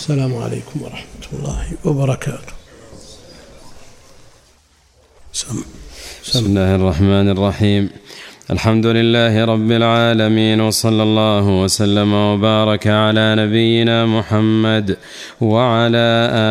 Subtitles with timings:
[0.00, 2.52] السلام عليكم ورحمة الله وبركاته
[5.32, 5.64] سم.
[6.24, 7.90] بسم الله الرحمن الرحيم
[8.52, 14.96] الحمد لله رب العالمين وصلى الله وسلم وبارك على نبينا محمد
[15.40, 16.08] وعلى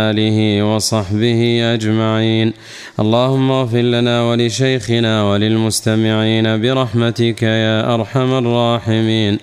[0.07, 1.41] آله وصحبه
[1.73, 2.53] أجمعين.
[2.99, 9.37] اللهم اغفر لنا ولشيخنا وللمستمعين برحمتك يا أرحم الراحمين.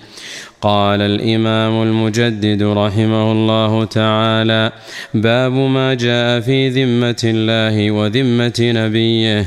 [0.61, 4.71] قال الإمام المجدد رحمه الله تعالى
[5.13, 9.45] باب ما جاء في ذمة الله وذمة نبيه.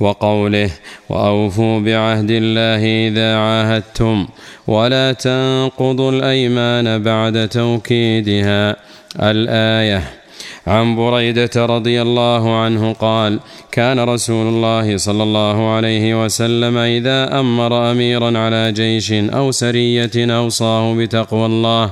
[0.00, 0.70] وقوله
[1.08, 4.28] وأوفوا بعهد الله إذا عاهدتم
[4.66, 8.76] ولا تنقضوا الأيمان بعد توكيدها
[9.22, 10.19] الآية
[10.66, 13.40] عن بريدة رضي الله عنه قال
[13.72, 20.94] كان رسول الله صلى الله عليه وسلم إذا أمر أميرا على جيش أو سرية أوصاه
[20.94, 21.90] بتقوى الله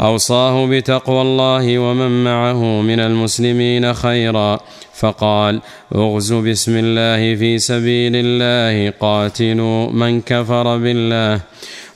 [0.00, 4.60] أوصاه بتقوى الله ومن معه من المسلمين خيرا
[4.94, 5.60] فقال
[5.94, 11.40] اغزوا بسم الله في سبيل الله قاتلوا من كفر بالله.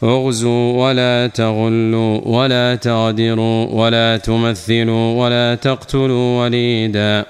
[0.02, 7.24] اغزوا ولا تغلوا ولا تغدروا ولا تمثلوا ولا تقتلوا وليدا.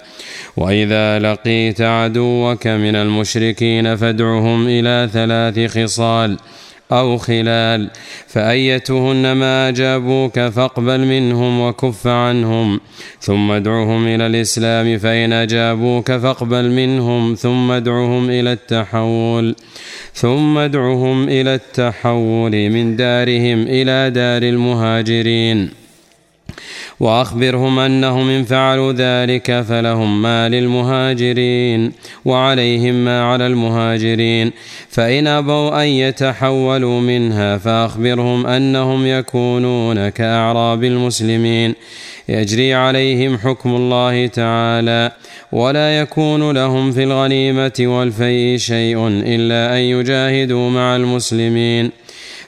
[0.56, 6.38] وإذا لقيت عدوك من المشركين فادعهم إلى ثلاث خصال.
[6.92, 7.90] أو خلال
[8.26, 12.80] فأيتهن ما أجابوك فاقبل منهم وكف عنهم
[13.20, 19.54] ثم ادعهم إلى الإسلام فإن أجابوك فاقبل منهم ثم ادعهم إلى التحول
[20.14, 25.85] ثم ادعهم إلى التحول من دارهم إلى دار المهاجرين.
[27.00, 31.92] وأخبرهم أنهم ان فعلوا ذلك فلهم ما للمهاجرين
[32.24, 34.52] وعليهم ما على المهاجرين
[34.88, 41.74] فإن أبوا أن يتحولوا منها فأخبرهم أنهم يكونون كأعراب المسلمين
[42.28, 45.12] يجري عليهم حكم الله تعالى
[45.52, 51.90] ولا يكون لهم في الغنيمة والفيء شيء إلا أن يجاهدوا مع المسلمين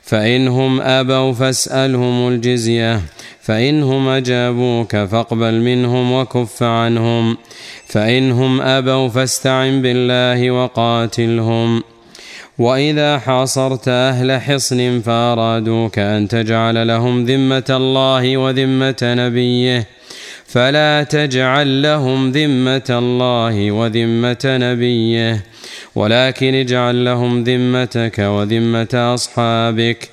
[0.02, 3.00] فانهم أبوا فاسألهم الجزية
[3.48, 7.36] فإنهم أجابوك فاقبل منهم وكف عنهم.
[7.86, 11.82] فإنهم أبوا فاستعن بالله وقاتلهم.
[12.58, 19.86] وإذا حاصرت أهل حصن فأرادوك أن تجعل لهم ذمة الله وذمة نبيه.
[20.46, 25.44] فلا تجعل لهم ذمة الله وذمة نبيه.
[25.94, 30.08] ولكن اجعل لهم ذمتك وذمة أصحابك.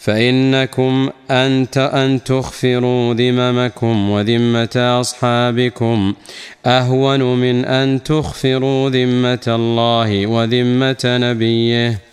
[0.00, 6.14] فإنكم أنت أن تخفروا ذممكم وذمة أصحابكم
[6.66, 12.09] أهون من أن تخفروا ذمة الله وذمة نبيه.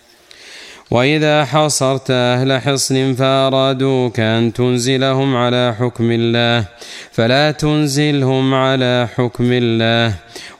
[0.91, 6.65] وإذا حصرت أهل حصن فأرادوك أن تنزلهم على حكم الله
[7.11, 10.13] فلا تنزلهم على حكم الله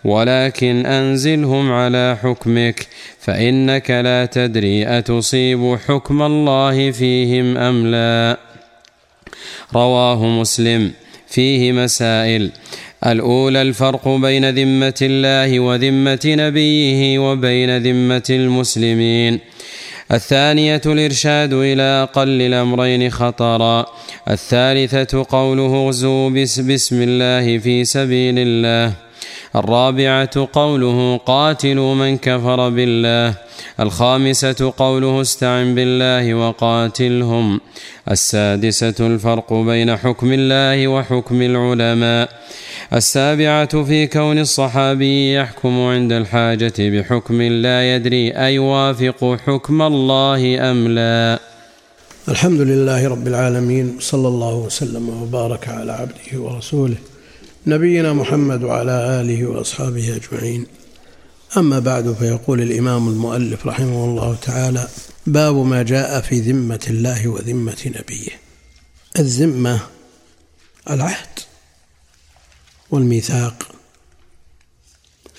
[0.04, 2.88] ولكن أنزلهم على حكمك
[3.20, 8.38] فإنك لا تدري أتصيب حكم الله فيهم أم لا.
[9.76, 10.92] رواه مسلم.
[11.28, 12.52] فيه مسائل.
[13.06, 19.40] الأولى الفرق بين ذمة الله وذمة نبيه وبين ذمة المسلمين.
[20.12, 23.85] الثانية الإرشاد إلى أقل الأمرين خطرا.
[24.29, 26.29] الثالثة قوله اغزوا
[26.59, 29.06] بسم الله في سبيل الله.
[29.56, 33.34] الرابعة قوله قاتلوا من كفر بالله
[33.80, 37.62] الخامسة قوله استعن بالله وقاتلهم
[38.12, 42.30] السادسة الفرق بين حكم الله وحكم العلماء
[42.94, 51.40] السابعة في كون الصحابي يحكم عند الحاجة بحكم لا يدري أيوافق حكم الله أم لا.
[52.29, 56.97] الحمد لله رب العالمين صلى الله وسلم وبارك على عبده ورسوله.
[57.67, 60.66] نبينا محمد وعلى آله وأصحابه أجمعين.
[61.57, 64.88] أما بعد فيقول الإمام المؤلف رحمه الله تعالى
[65.28, 68.29] باب ما جاء في ذمة الله وذمة نبيه.
[69.19, 69.79] الذمة
[70.89, 71.39] العهد
[72.91, 73.72] والميثاق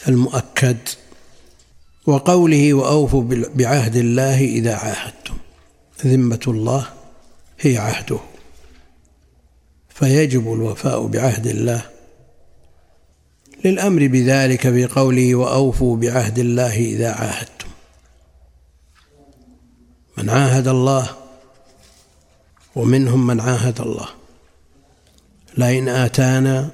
[0.09, 0.79] المؤكد
[2.07, 3.25] وقوله وأوفوا
[3.55, 5.37] بعهد الله إذا عاهدتم.
[6.05, 6.89] ذمة الله
[7.61, 8.19] هي عهده.
[9.95, 11.98] فيجب الوفاء بعهد الله
[13.65, 17.69] للأمر بذلك في قوله وأوفوا بعهد الله إذا عاهدتم.
[20.19, 21.11] من عاهد الله
[22.77, 24.09] ومنهم من عاهد الله.
[25.57, 26.71] لئن آتانا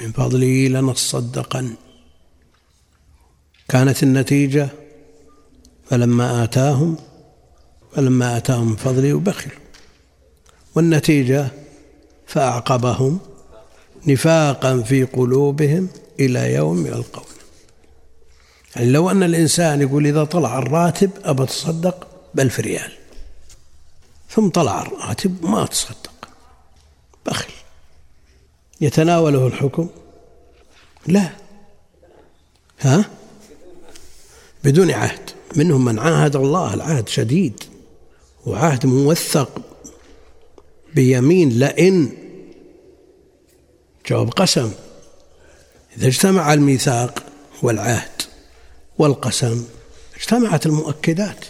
[0.00, 1.74] من فضله لنصدقن.
[3.68, 4.68] كانت النتيجة
[5.90, 6.96] فلما آتاهم
[7.94, 9.58] فلما آتاهم من فضله بخلوا.
[10.74, 11.48] والنتيجة
[12.26, 13.20] فأعقبهم
[14.06, 15.88] نفاقا في قلوبهم
[16.20, 17.24] إلى يوم يلقون.
[18.76, 22.92] يعني لو أن الإنسان يقول إذا طلع الراتب أبى أتصدق بألف ريال.
[24.30, 26.28] ثم طلع الراتب ما أتصدق.
[27.26, 27.52] بخل.
[28.80, 29.88] يتناوله الحكم؟
[31.06, 31.30] لا.
[32.80, 33.04] ها؟
[34.64, 35.30] بدون عهد.
[35.56, 37.64] منهم من عاهد الله العهد شديد.
[38.46, 39.60] وعهد موثق.
[40.94, 42.27] بيمين لئن
[44.08, 44.72] جواب قسم.
[45.96, 47.22] إذا اجتمع الميثاق
[47.62, 48.22] والعهد
[48.98, 49.64] والقسم
[50.16, 51.44] اجتمعت المؤكدات.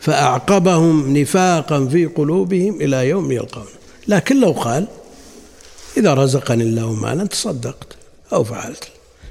[0.00, 3.66] فأعقبهم نفاقا في قلوبهم إلى يوم يلقون.
[4.08, 4.86] لكن لو قال
[5.96, 7.96] إذا رزقني الله مالا تصدقت
[8.32, 8.88] أو فعلت.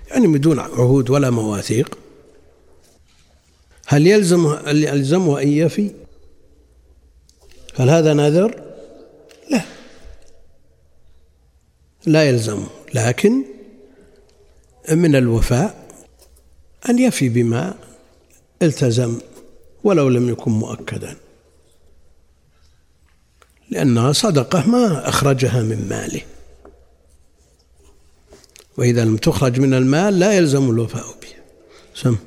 [0.08, 1.98] يعني بدون عهود ولا مواثيق.
[3.88, 5.92] هل يلزم يلزمه أن يفي؟
[7.76, 8.62] هل هذا نذر؟
[9.50, 9.62] لا.
[12.08, 13.44] لا يلزمه لكن
[14.92, 15.88] من الوفاء
[16.90, 17.76] أن يفي بما
[18.62, 19.20] التزم
[19.84, 21.18] ولو لم يكن مؤكدا.
[23.70, 26.22] لأنها صدقة ما أخرجها من ماله.
[28.78, 31.44] وإذا لم تخرج من المال لا يلزم الوفاء بها
[31.96, 32.18] سم.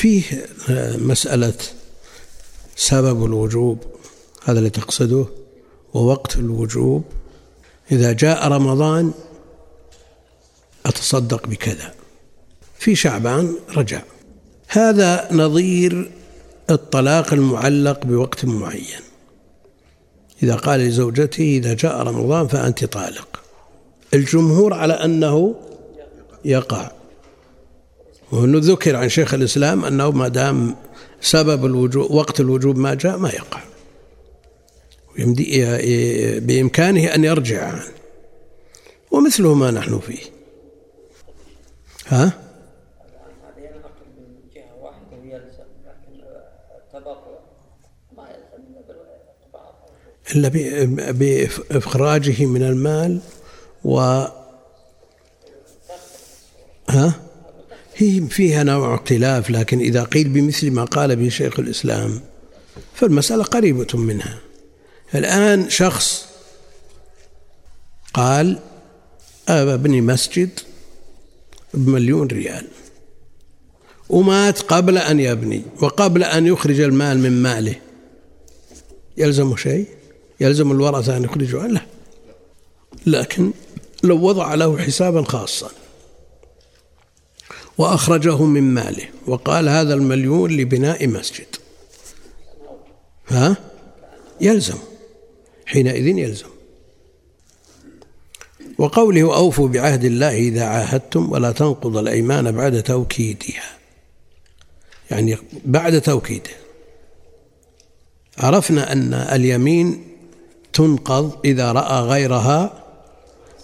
[0.00, 0.46] فيه
[0.98, 1.54] مسألة
[2.76, 3.78] سبب الوجوب
[4.44, 5.26] هذا اللي تقصده
[5.94, 7.04] ووقت الوجوب.
[7.92, 9.12] إذا جاء رمضان
[10.86, 11.94] أتصدق بكذا.
[12.78, 14.02] في شعبان رجع.
[14.68, 16.10] هذا نظير
[16.70, 19.00] الطلاق المعلق بوقت معين.
[20.42, 23.42] إذا قال لزوجته إذا جاء رمضان فأنت طالق.
[24.14, 25.54] الجمهور على أنه
[26.44, 26.90] يقع.
[28.32, 30.76] ذكر عن شيخ الإسلام أنه ما دام
[31.20, 33.60] سبب الوجوب وقت الوجوب ما جاء ما يقع
[36.38, 37.84] بإمكانه أن يرجع عنه
[39.10, 40.22] ومثله ما نحن فيه
[42.06, 42.32] ها؟
[50.34, 50.48] إلا
[51.12, 53.20] بإخراجه من المال
[53.84, 53.98] و
[56.88, 57.29] ها؟
[58.00, 62.20] هي فيها نوع اختلاف لكن إذا قيل بمثل ما قال به شيخ الإسلام
[62.94, 64.38] فالمسألة قريبة منها.
[65.14, 66.26] الآن شخص
[68.14, 68.58] قال
[69.48, 70.50] أبني مسجد
[71.74, 72.66] بمليون ريال.
[74.08, 77.74] ومات قبل أن يبني وقبل أن يخرج المال من ماله.
[79.16, 79.86] يلزم شيء؟
[80.40, 81.80] يلزم الورثة أن يخرجوا؟ لا.
[83.06, 83.50] لكن
[84.02, 85.70] لو وضع له حسابا خاصا.
[87.80, 89.08] وأخرجه من ماله.
[89.26, 91.46] وقال هذا المليون لبناء مسجد.
[93.28, 93.56] ها؟
[94.40, 94.78] يلزم.
[95.66, 96.48] حينئذ يلزم.
[98.78, 103.78] وقوله أوفوا بعهد الله إذا عاهدتم ولا تنقض الأيمان بعد توكيدها.
[105.10, 106.50] يعني بعد توكيده.
[108.38, 110.04] عرفنا أن اليمين
[110.72, 112.84] تنقض إذا رأى غيرها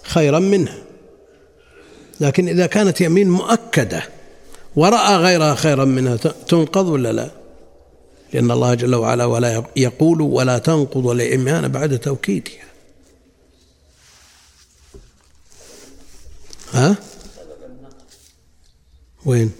[0.03, 0.86] خيرا منها.
[2.19, 4.03] لكن إذا كانت يمين مؤكدة
[4.75, 6.15] ورأى غيرها خيرا منها
[6.47, 7.29] تنقض ولا لا؟
[8.33, 12.67] لأن الله جل وعلا ولا يقول ولا تنقض الإيمان بعد توكيدها.
[16.73, 16.95] ها؟
[19.25, 19.51] وين؟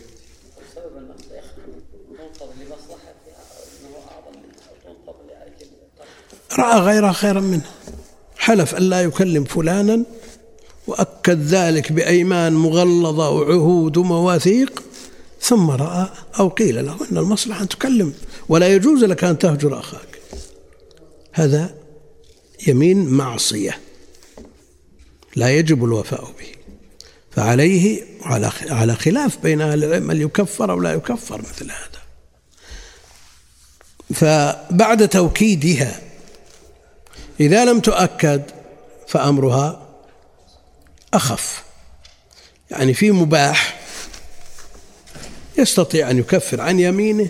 [6.60, 7.72] رأى غيرها خيرا منها.
[8.38, 10.04] حلف أن لا يكلم فلانا
[10.88, 14.84] وأكد ذلك بأيمان مغلظة وعهود ومواثيق
[15.42, 18.14] ثم رأى أو قيل له أن المصلحة أن تكلم
[18.50, 20.20] ولا يجوز لك أن تهجر أخاك.
[21.32, 21.76] هذا
[22.68, 23.80] يمين معصية
[25.36, 26.48] لا يجب الوفاء به.
[27.32, 31.98] فعليه على على خلاف بين أهل العلم هل يكفر أو لا يكفر مثل هذا.
[34.14, 36.02] فبعد توكيدها
[37.40, 38.42] إذا لم تؤكد
[39.08, 39.87] فأمرها
[41.18, 41.64] أخف.
[42.72, 43.80] يعني في مباح
[45.58, 47.30] يستطيع أن يكفر عن يمينه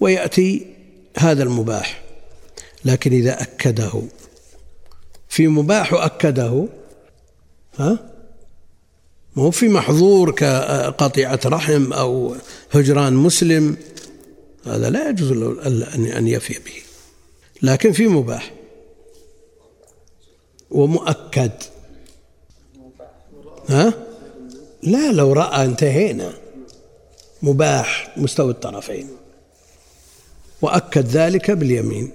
[0.00, 0.66] ويأتي
[1.18, 2.02] هذا المباح.
[2.84, 4.02] لكن إذا أكده
[5.28, 6.68] في مباح أكده
[7.78, 7.98] ها؟
[9.36, 12.36] مو في محظور كقطيعة رحم أو
[12.72, 13.76] هجران مسلم.
[14.66, 15.66] هذا لا يجوز له
[16.18, 16.82] أن يفي به.
[17.62, 18.52] لكن في مباح.
[20.70, 21.52] ومؤكد.
[23.68, 23.94] ها؟
[24.82, 26.32] لا لو رأى انتهينا.
[27.42, 29.08] مباح مستوي الطرفين.
[30.62, 32.12] وأكد ذلك باليمين.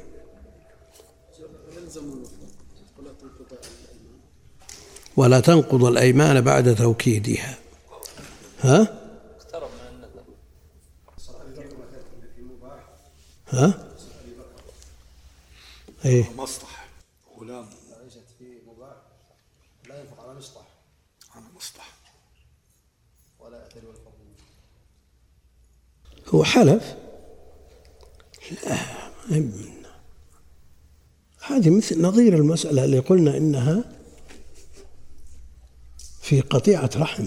[5.17, 7.57] ولا تنقض الأيمان بعد توكيدها.
[8.61, 9.01] ها؟
[13.51, 13.73] ها؟
[16.05, 16.31] إيه.
[16.37, 16.87] مصلح
[17.39, 17.69] غلام
[18.03, 18.95] ليست في مباح
[19.89, 20.67] لا ينفق على مصلح
[21.35, 21.93] على مصلح
[23.39, 23.79] ولا يأتي
[26.31, 26.95] هو حلف؟
[28.65, 28.77] لا
[31.41, 33.83] هذه مثل نظير المسألة اللي قلنا إنها
[36.21, 37.25] في قطيعة رحم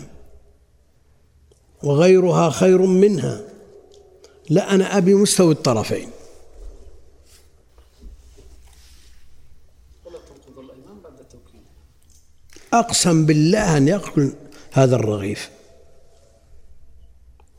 [1.82, 3.40] وغيرها خير منها.
[4.50, 6.10] لا أنا أبي مستوي الطرفين.
[12.72, 14.32] أقسم بالله أن يأكل
[14.72, 15.50] هذا الرغيف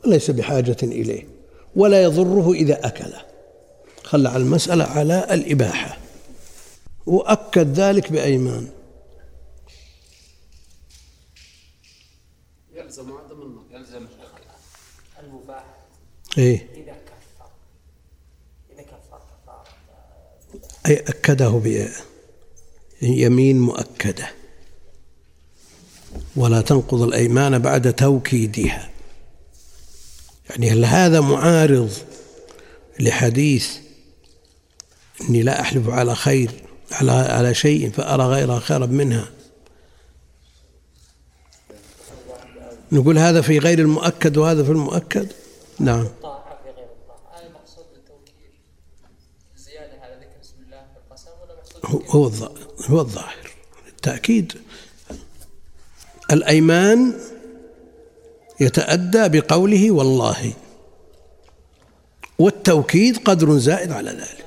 [0.05, 1.34] وليس بحاجة إليه.
[1.75, 3.21] ولا يضره إذا أكله
[4.03, 5.97] خلى على المسألة على الإباحة.
[7.05, 8.69] وأكد ذلك بأيمان.
[12.73, 14.07] يلزم عدم النقض يلزم
[15.23, 15.65] المباح.
[16.37, 16.67] إيه.
[16.73, 17.49] إذا كفر.
[18.73, 19.19] إذا كفر
[20.87, 21.49] أي أكده
[23.01, 24.27] بيمين مؤكدة.
[26.35, 28.94] ولا تنقض الأيمان بعد توكيدها.
[30.49, 31.91] يعني هل هذا معارض
[32.99, 33.77] لحديث
[35.21, 36.51] إني لا أحلف على خير
[36.91, 39.29] على على شيء فأرى غيرها خيرا منها؟
[42.91, 45.31] نقول هذا في غير المؤكد وهذا في المؤكد؟
[45.79, 46.07] نعم.
[51.85, 52.31] هو
[52.89, 53.51] هو الظاهر.
[53.87, 54.53] التأكيد.
[56.31, 57.13] الأيمان
[58.59, 60.53] يتأدى بقوله والله.
[62.39, 64.45] والتوكيد قدر زائد على ذلك.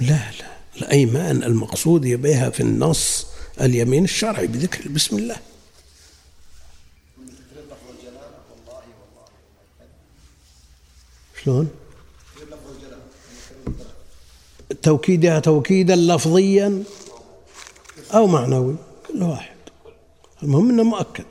[0.00, 0.54] لا لا.
[0.76, 3.26] الأيمان المقصود بها في النص
[3.60, 5.36] اليمين الشرعي بذكر بسم الله.
[11.44, 11.70] شلون؟
[14.82, 16.84] توكيدها توكيدا لفظيا.
[18.14, 18.76] أو معنوي
[19.08, 19.56] كل واحد.
[20.42, 21.24] المهم أنه مؤكد.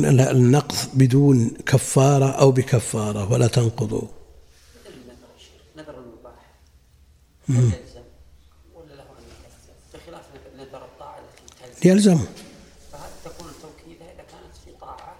[0.00, 4.08] لا النقض بدون كفارة أو بكفارة ولا تنقضوا
[7.48, 9.04] ولا له
[9.94, 10.24] بخلاف
[10.56, 11.20] نذر الطاعة
[11.80, 12.18] التي يلزم.
[12.92, 15.16] فهل تكون التوكيد إذا كانت في طاعة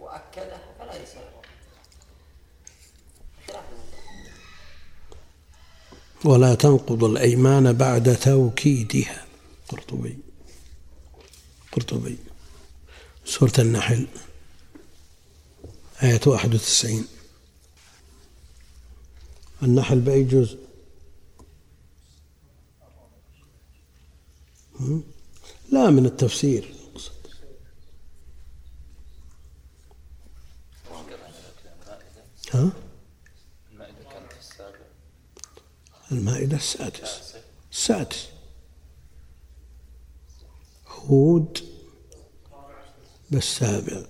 [0.00, 1.04] وأكدها فلا
[6.24, 9.24] ولا تنقض الأيمان بعد توكيدها.
[9.68, 10.18] قرطبي.
[11.72, 12.18] قرطبي.
[13.24, 14.06] سورة النحل.
[16.02, 17.08] آية 91
[19.62, 20.67] النحل بأي جزء؟
[25.72, 26.74] لا من التفسير.
[32.54, 32.72] ها؟
[36.12, 37.34] المائدة السادس.
[37.72, 38.28] السادس.
[40.86, 41.58] هود
[43.30, 44.06] بالسابع.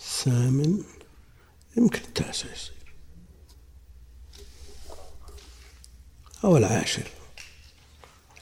[0.00, 0.84] الثامن.
[1.76, 2.94] يمكن التاسع يصير.
[6.44, 7.17] أو العاشر.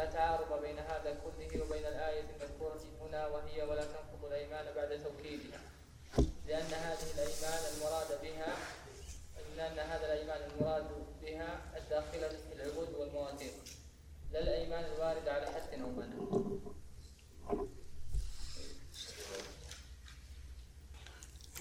[0.00, 5.60] لا تعارض بين هذا كله وبين الآية المذكورة هنا وهي ولا تنقض الأيمان بعد توكيدها.
[6.48, 8.56] لأن هذه الأيمان المراد بها
[9.56, 10.84] لأن هذا الأيمان المراد
[11.22, 13.52] بها الداخلة في العقود والمواثيق
[14.32, 16.40] لا الأيمان الواردة على حد أو منع.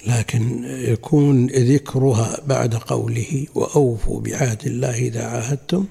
[0.08, 5.88] لكن يكون ذكرها بعد قوله وأوفوا بعهد الله إذا عاهدتم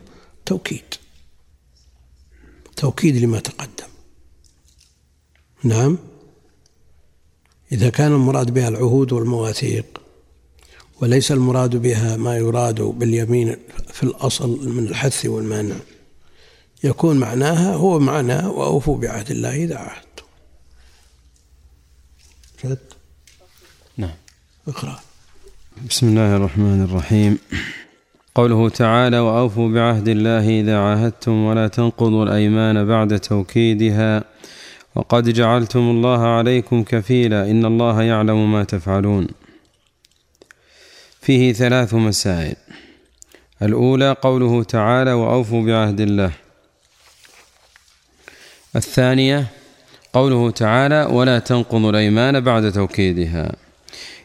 [0.47, 0.95] توكيد.
[2.78, 3.88] توكيد لما تقدم.
[5.64, 5.99] نعم.
[7.73, 10.00] إذا كان المراد بها العهود والمواثيق
[11.00, 13.56] وليس المراد بها ما يراد باليمين
[13.92, 15.76] في الأصل من الحث والمنع
[16.85, 20.25] يكون معناها هو معنى وأوفوا بعهد الله إذا عاهدتم.
[23.97, 24.16] نعم.
[24.68, 25.00] اقرأ.
[25.88, 27.38] بسم الله الرحمن الرحيم.
[28.38, 34.25] قوله تعالى وأوفوا بعهد الله إذا عاهدتم ولا تنقضوا الأيمان بعد توكيدها
[34.95, 39.26] وقد جعلتم الله عليكم كفيلا إن الله يعلم ما تفعلون.
[41.21, 42.57] فيه ثلاث مسائل.
[43.62, 46.33] الأولى قوله تعالى وأوفوا بعهد الله.
[48.76, 49.47] الثانية
[50.12, 53.52] قوله تعالى ولا تنقضوا الأيمان بعد توكيدها.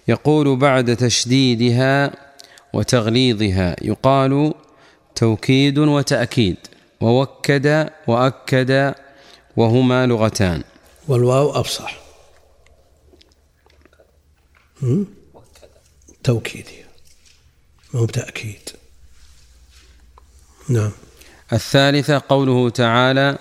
[0.08, 2.23] يقول بعد تشديدها
[2.74, 3.76] وتغليظها.
[3.82, 4.54] يقال
[5.16, 6.58] توكيد وتأكيد.
[7.02, 8.94] ووكد وأكد
[9.58, 10.64] وهما لغتان.
[11.08, 11.98] والواو أفصح؟
[16.24, 16.66] توكيد.
[17.94, 18.70] ما هو تأكيد
[20.70, 20.92] نعم.
[21.54, 23.38] الثالثة قوله تعالى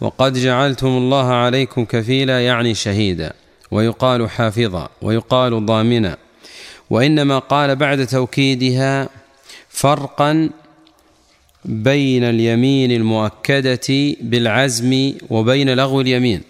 [0.00, 3.32] وقد جعلتم الله عليكم كفيلا يعني شهيدا.
[3.70, 6.16] ويقال حافظا ويقال ضامنا.
[6.90, 9.08] وإنما قال بعد توكيدها
[9.68, 10.50] فرقا
[11.64, 16.42] بين اليمين المؤكدة بالعزم وبين لغو اليمين.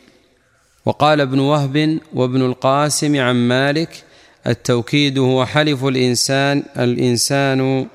[0.86, 4.04] وقال ابن وهب وابن القاسم عن مالك
[4.46, 7.86] التوكيد هو حلف الإنسان الإنسان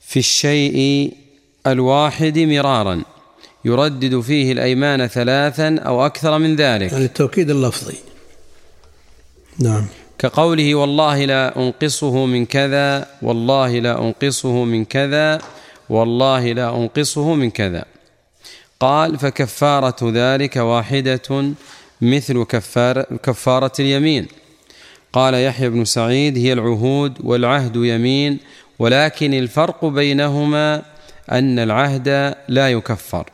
[0.00, 1.12] في الشيء
[1.66, 3.02] الواحد مرارا
[3.64, 6.92] يردد فيه الأيمان ثلاثا أو أكثر من ذلك.
[6.92, 7.96] يعني التوكيد اللفظي.
[9.58, 9.86] نعم.
[10.18, 15.38] كقوله والله لا أنقصه من كذا والله لا أنقصه من كذا
[15.88, 17.84] والله لا أنقصه من كذا.
[18.80, 21.52] قال فكفارة ذلك واحدة
[22.00, 24.26] مثل كفار كفارة اليمين.
[25.12, 28.38] قال يحيى بن سعيد هي العهود والعهد يمين
[28.78, 30.82] ولكن الفرق بينهما
[31.32, 33.30] أن العهد لا يكفر.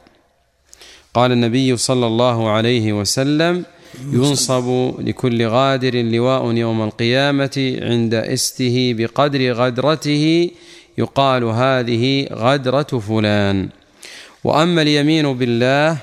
[1.14, 3.64] قال النبي صلى الله عليه وسلم
[4.12, 10.50] ينصب لكل غادر لواء يوم القيامة عند استه بقدر غدرته
[10.98, 13.68] يقال هذه غدرة فلان.
[14.44, 15.98] وأما اليمين بالله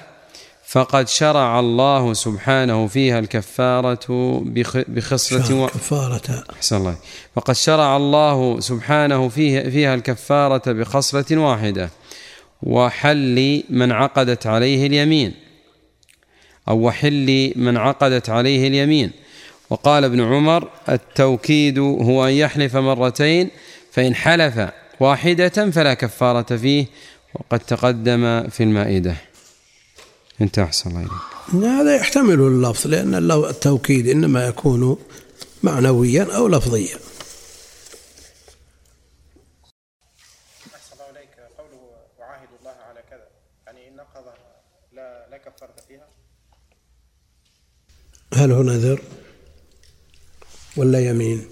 [0.67, 4.43] فقد شرع الله سبحانه فيها الكفارة
[4.87, 5.67] بخصلة و...
[5.67, 6.43] كفارة.
[6.71, 6.95] الله.
[7.35, 11.89] فقد شرع الله سبحانه فيها, فيها الكفارة بخصلة واحدة
[12.63, 15.48] وحل من عقدت عليه اليمين.
[16.69, 19.11] أو وحل من عقدت عليه اليمين.
[19.69, 23.49] وقال ابن عمر التوكيد هو أن يحلف مرتين
[23.91, 26.85] فإن حلف واحدة فلا كفارة فيه
[27.33, 29.15] وقد تقدم في المائدة.
[30.41, 31.63] انت أحسن الله إليك.
[31.65, 34.97] هذا يحتمل اللفظ لأن التوكيد إنما يكون
[35.63, 36.97] معنويا أو لفظيا
[40.75, 41.81] أحسن الله إليك قوله
[42.19, 43.27] وعاهد الله على كذا
[43.67, 44.33] يعني إن نقضها
[44.93, 46.07] لا لا كفارة فيها
[48.33, 49.01] هل هو نذر
[50.77, 51.49] ولا يمين؟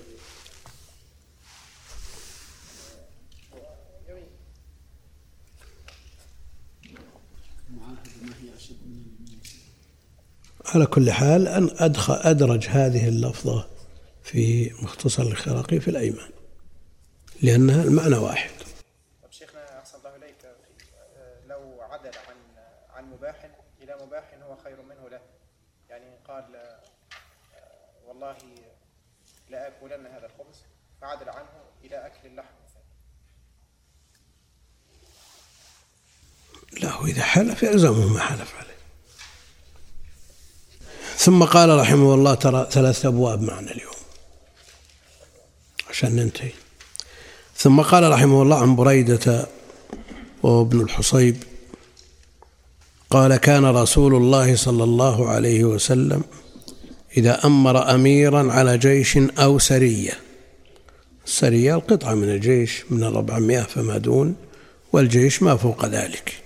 [10.66, 13.68] على كل حال أن أدخل أدرج هذه اللفظة
[14.24, 16.30] في مختصر الخراقي في الأيمان
[17.42, 18.50] لأنها المعنى واحد
[19.24, 22.36] طب شيخنا أحسن الله إليك آه، لو عدل عن
[22.90, 23.50] عن مباح
[23.82, 25.22] إلى مباح هو خير منه له
[25.90, 26.82] يعني قال آه،
[28.08, 28.38] والله
[29.50, 30.64] لا آكلن هذا الخبز
[31.02, 31.50] فعدل عنه
[31.84, 32.54] إلى أكل اللحم
[36.84, 38.78] له إذا حلف يلزمه ما حلف عليه.
[41.18, 43.94] ثم قال رحمه الله ترى ثلاثة أبواب معنا اليوم.
[45.90, 46.52] عشان ننتهي.
[47.58, 49.48] ثم قال رحمه الله عن بريدة
[50.44, 51.44] وابن الحصيب
[53.10, 56.24] قال كان رسول الله صلى الله عليه وسلم
[57.18, 60.14] إذا أمر أميرا على جيش أو سرية
[61.26, 64.36] السرية القطعة من الجيش من الربعمائة فما دون
[64.94, 66.44] والجيش ما فوق ذلك.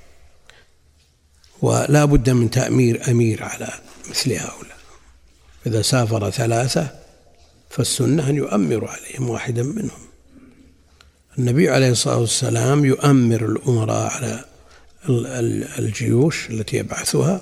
[1.61, 3.69] ولا بد من تأمير أمير على
[4.09, 4.77] مثل هؤلاء.
[5.67, 6.87] إذا سافر ثلاثة
[7.69, 10.01] فالسنة أن يؤمر عليهم واحدا منهم.
[11.37, 14.45] النبي عليه الصلاة والسلام يؤمر الأمراء على
[15.79, 17.41] الجيوش التي يبعثها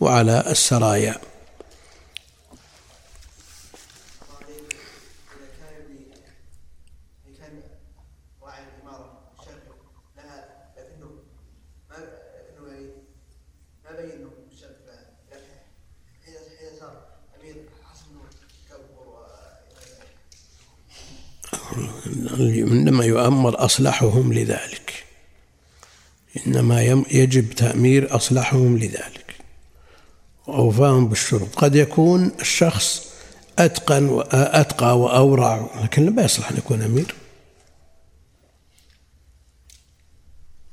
[0.00, 1.16] وعلى السرايا.
[22.40, 25.04] عندما يؤمر أصلحهم لذلك.
[26.46, 29.34] إنما يجب تأمير أصلحهم لذلك.
[30.46, 33.06] وأوفاهم بالشروط قد يكون الشخص
[33.58, 35.70] أتقن وأتقى وأورع.
[35.82, 37.14] لكن لا يصلح أن يكون أمير.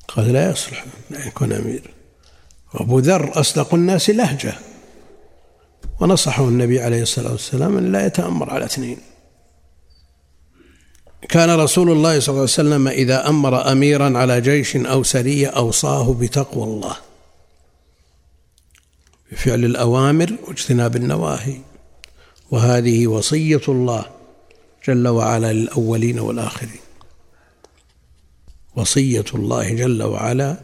[0.07, 1.93] قد لا يصلح أن يكون أمير.
[2.73, 4.53] وأبو ذر أصدق الناس لهجة.
[5.99, 8.97] ونصحه النبي عليه الصلاة والسلام أن لا يتأمر على اثنين.
[11.27, 16.13] كان رسول الله صلى الله عليه وسلم إذا أمر أميرا على جيش أو سرية أوصاه
[16.13, 16.95] بتقوى الله.
[19.31, 21.57] بفعل الأوامر واجتناب النواهي.
[22.51, 24.05] وهذه وصية الله
[24.87, 26.79] جل وعلا للأولين والآخرين.
[28.75, 30.57] وصية الله جل وعلا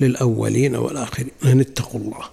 [0.00, 1.30] للأولين والآخرين.
[1.44, 2.24] أن اتقوا الله.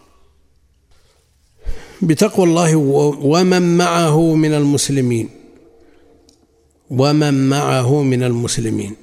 [2.01, 2.75] بتقوى الله
[3.21, 5.40] ومن معه من المسلمين.
[6.91, 8.95] ومن معه من المسلمين.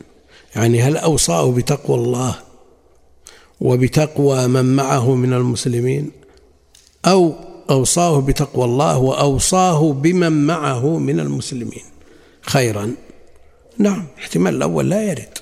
[0.56, 2.34] يعني هل أوصاه بتقوى الله
[3.60, 6.10] وبتقوى من معه من المسلمين؟
[7.06, 7.34] أو
[7.70, 11.84] أوصاه بتقوى الله وأوصاه بمن معه من المسلمين؟
[12.42, 12.94] خيرا.
[13.78, 15.38] نعم احتمال الأول لا يرد.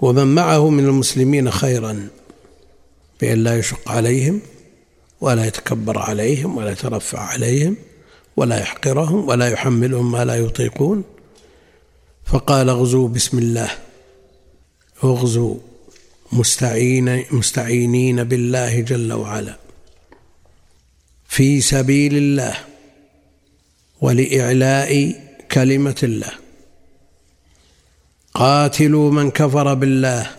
[0.00, 2.08] ومن معه من المسلمين خيرا
[3.20, 4.40] بأن لا يشق عليهم
[5.20, 7.76] ولا يتكبر عليهم ولا يترفع عليهم.
[8.38, 11.04] ولا يحقرهم ولا يحملهم ما لا يطيقون.
[12.26, 13.70] فقال اغزوا بسم الله.
[15.04, 15.56] اغزوا
[16.32, 19.56] مستعين مستعينين بالله جل وعلا.
[21.28, 22.54] في سبيل الله
[24.00, 25.20] ولإعلاء
[25.52, 26.32] كلمة الله.
[28.34, 30.30] قاتلوا من كفر بالله.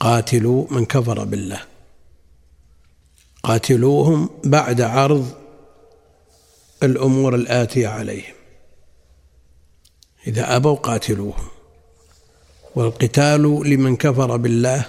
[0.00, 1.60] قاتلوا من كفر بالله.
[3.42, 5.43] قاتلوهم بعد عرض
[6.82, 8.34] الأمور الآتية عليهم.
[10.26, 11.48] إذا أبوا قاتلوهم.
[12.74, 14.88] والقتال لمن كفر بالله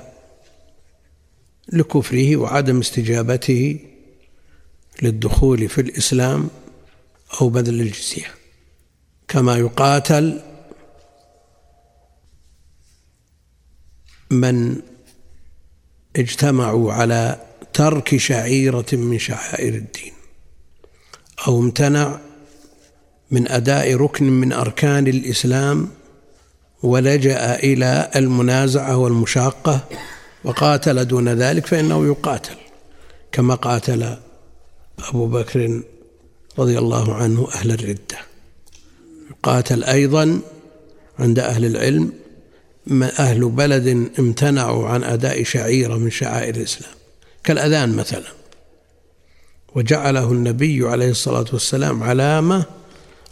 [1.73, 3.79] لكفره وعدم استجابته
[5.01, 6.49] للدخول في الإسلام
[7.41, 8.35] أو بذل الجزية.
[9.27, 10.41] كما يقاتل
[14.31, 14.81] من
[16.15, 20.14] اجتمعوا على ترك شعيرة من شعائر الدين.
[21.47, 22.19] أو امتنع
[23.31, 25.89] من أداء ركن من أركان الإسلام
[26.83, 29.79] ولجأ إلى المنازعة والمشاقة
[30.43, 32.55] وقاتل دون ذلك فإنه يقاتل
[33.31, 34.17] كما قاتل
[35.09, 35.81] أبو بكر
[36.59, 38.17] رضي الله عنه أهل الردة.
[39.43, 40.39] قاتل أيضا
[41.19, 42.13] عند أهل العلم
[43.19, 46.93] أهل بلد امتنعوا عن أداء شعيرة من شعائر الإسلام
[47.43, 48.27] كالأذان مثلا.
[49.75, 52.65] وجعله النبي عليه الصلاة والسلام علامة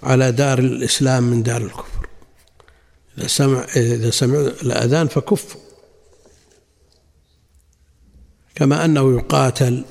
[0.04, 2.08] على دار الإسلام من دار الكفر.
[3.18, 5.62] إذا سمع إذا سمعوا الأذان فكفوا.
[8.56, 9.86] كما أنه يقاتل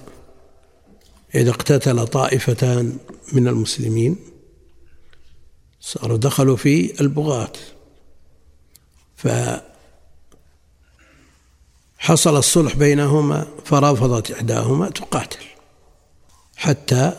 [1.35, 2.99] إذا اقتتل طائفتان
[3.33, 4.17] من المسلمين
[5.81, 7.53] صاروا دخلوا في البغاة.
[9.17, 9.63] فحصل
[12.37, 15.52] الصلح بينهما فرفضت إحداهما تقاتل.
[16.63, 17.13] حتى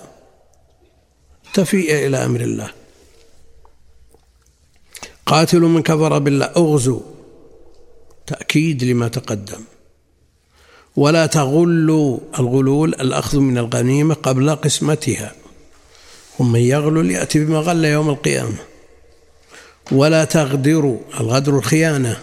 [1.53, 2.71] تفيء إلى أمر الله.
[5.25, 6.99] قاتلوا من كفر بالله اغزوا
[8.27, 9.61] تأكيد لما تقدم.
[10.95, 15.35] ولا تغلوا الغلول الأخذ من الغنيمة قبل قسمتها.
[16.39, 18.57] ومن يغلل يأتي بما غل يوم القيامة.
[19.91, 22.19] ولا تغدروا الغدر الخيانة.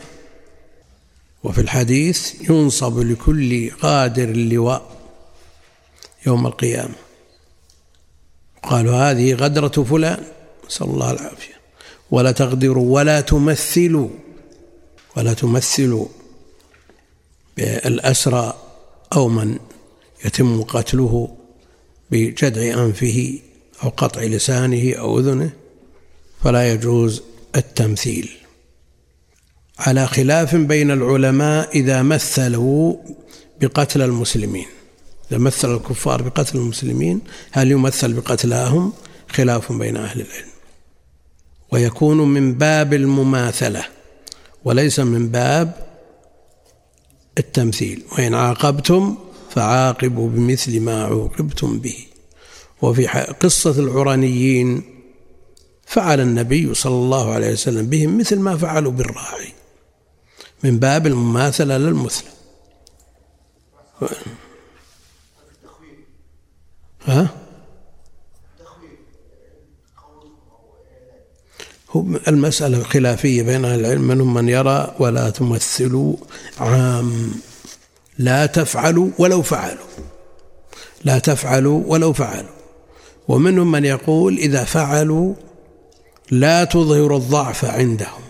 [1.45, 4.97] وفي الحديث ينصب لكل غادر اللواء
[6.27, 7.10] يوم القيامة.
[8.63, 10.23] قالوا هذه غدرة فلان
[10.67, 11.61] نسأل الله العافية.
[12.11, 14.09] ولا تغدروا ولا تمثلوا
[15.17, 16.07] ولا تمثلوا
[17.57, 18.55] بالأسرى
[19.13, 19.59] أو من
[20.25, 21.37] يتم قتله
[22.11, 23.39] بجدع أنفه
[23.83, 25.51] أو قطع لسانه أو أذنه
[26.45, 27.23] فلا يجوز
[27.57, 28.31] التمثيل.
[29.79, 32.97] على خلاف بين العلماء إذا مثلوا
[33.61, 34.67] بقتل المسلمين.
[35.31, 38.93] إذا مثل الكفار بقتل المسلمين هل يمثل بقتلاهم؟
[39.29, 40.51] خلاف بين أهل العلم.
[41.73, 43.85] ويكون من باب المماثلة
[44.65, 45.91] وليس من باب
[47.39, 48.03] التمثيل.
[48.13, 49.17] وإن عاقبتم
[49.51, 52.07] فعاقبوا بمثل ما عوقبتم به.
[52.83, 53.07] وفي
[53.41, 54.83] قصة العرانيين
[55.87, 59.53] فعل النبي صلى الله عليه وسلم بهم مثل ما فعلوا بالراعي.
[60.65, 62.31] من باب المماثلة للمثلى
[67.07, 67.29] ها؟
[72.29, 76.17] المسألة خلافية بين أهل العلم منهم من يرى ولا تمثلوا
[76.59, 77.33] عام.
[78.19, 79.87] لا تفعلوا ولو فعلوا.
[81.05, 82.61] لا تفعلوا ولو فعلوا.
[83.29, 85.35] ومنهم من يقول إذا فعلوا
[86.31, 88.23] لا تظهر الضعف عندهم.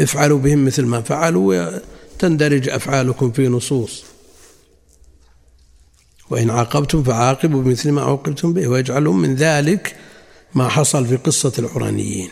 [0.00, 1.78] افعلوا بهم مثل ما فعلوا
[2.18, 4.04] تندرج أفعالكم في نصوص.
[6.30, 9.96] وإن عاقبتم فعاقبوا بمثل ما عوقبتم به ويجعلون من ذلك
[10.54, 12.30] ما حصل في قصة العرانيين.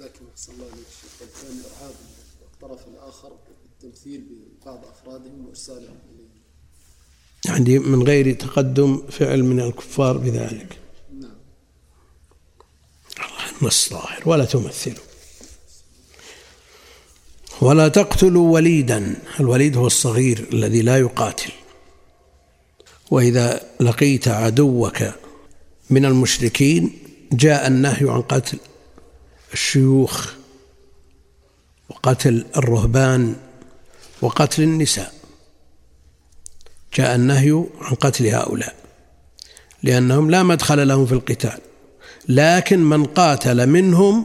[0.00, 0.86] لكن أحسن الله عليك
[1.42, 1.94] كان إرهاب
[2.52, 3.32] الطرف الآخر
[3.80, 5.96] بالتمثيل ببعض أفرادهم وإرسالهم
[7.44, 10.78] يعني من غير تقدم فعل من الكفار بذلك.
[11.20, 11.30] نعم.
[13.62, 15.04] النص ظاهر ولا تمثلوا.
[17.60, 21.52] ولا تقتلوا وليدا الوليد هو الصغير الذي لا يقاتل.
[23.12, 24.98] وإذا لقيت عدوك
[25.90, 26.98] من المشركين
[27.32, 28.58] جاء النهي عن قتل
[29.52, 30.32] الشيوخ
[31.88, 33.36] وقتل الرهبان
[34.22, 35.12] وقتل النساء.
[36.94, 38.74] جاء النهي عن قتل هؤلاء
[39.82, 41.58] لأنهم لا مدخل لهم في القتال
[42.28, 44.24] لكن من قاتل منهم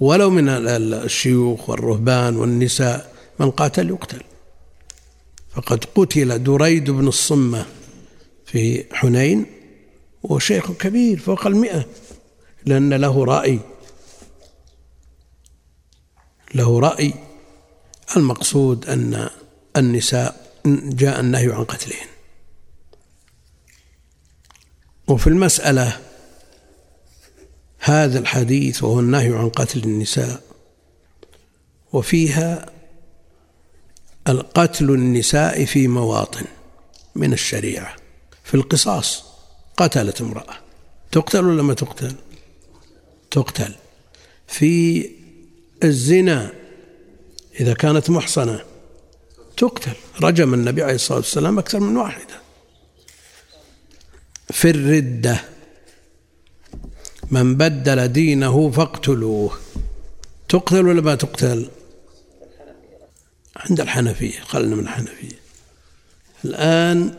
[0.00, 4.22] ولو من الشيوخ والرهبان والنساء من قاتل يقتل.
[5.56, 7.66] فقد قتل دريد بن الصمة
[8.46, 9.46] في حنين
[10.22, 11.86] وهو شيخ كبير فوق المئة
[12.66, 13.60] لأن له رأي
[16.54, 17.14] له رأي.
[18.16, 19.28] المقصود أن
[19.76, 22.06] النساء جاء النهي عن قتلهن.
[25.08, 26.00] وفي المسألة
[27.78, 30.42] هذا الحديث وهو النهي عن قتل النساء
[31.92, 32.75] وفيها
[34.28, 36.44] القتل النساء في مواطن
[37.14, 37.96] من الشريعة.
[38.44, 39.24] في القصاص
[39.76, 40.54] قتلت امرأة.
[41.12, 42.14] تقتل ولا ما تقتل؟
[43.30, 43.74] تقتل.
[44.48, 45.10] في
[45.84, 46.52] الزنا
[47.60, 48.64] إذا كانت محصنة
[49.56, 49.92] تقتل.
[50.22, 52.40] رجم النبي عليه الصلاة والسلام أكثر من واحدة.
[54.50, 55.44] في الردة.
[57.30, 59.58] من بدل دينه فاقتلوه.
[60.48, 61.70] تقتل ولا ما تقتل؟
[63.56, 65.38] عند الحنفية خلنا من الحنفية.
[66.44, 67.14] الآن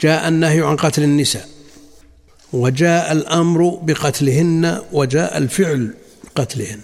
[0.00, 1.48] جاء النهي عن قتل النساء
[2.52, 5.94] وجاء الأمر بقتلهن وجاء الفعل
[6.34, 6.80] قتلهن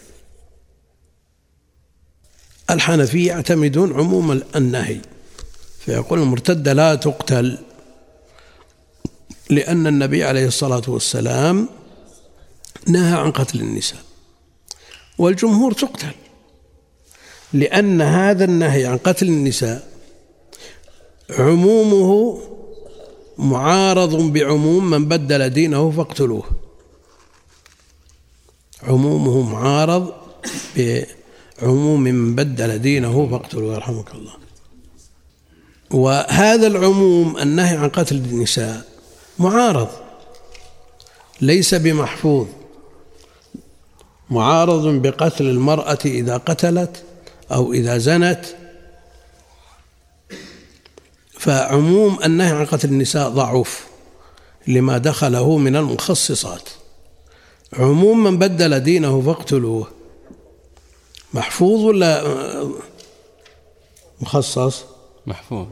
[2.71, 5.01] الحنفية يعتمدون عموم النهي
[5.85, 7.59] فيقول المرتدة لا تقتل
[9.51, 11.69] لأن النبي عليه الصلاة والسلام
[12.87, 14.01] نهى عن قتل النساء
[15.19, 16.15] والجمهور تقتل.
[17.53, 19.89] لأن هذا النهي عن قتل النساء
[21.31, 22.39] عمومه
[23.39, 26.45] معارض بعموم من بدل دينه فاقتلوه.
[28.83, 30.13] عمومه معارض
[30.77, 34.33] بعموم من بدل دينه فاقتلوه يرحمك الله.
[35.91, 38.85] وهذا العموم النهي عن قتل النساء
[39.39, 39.89] معارض
[41.41, 42.47] ليس بمحفوظ.
[44.31, 47.05] معارض بقتل المرأة إذا قتلت
[47.53, 48.45] أو إذا زنت
[51.39, 53.87] فعموم النهي عن قتل النساء ضعوف
[54.67, 56.69] لما دخله من المخصصات.
[57.73, 59.91] عموم من بدل دينه فاقتلوه.
[61.35, 62.25] محفوظ ولا
[64.21, 64.85] مخصص؟
[65.27, 65.67] محفوظ.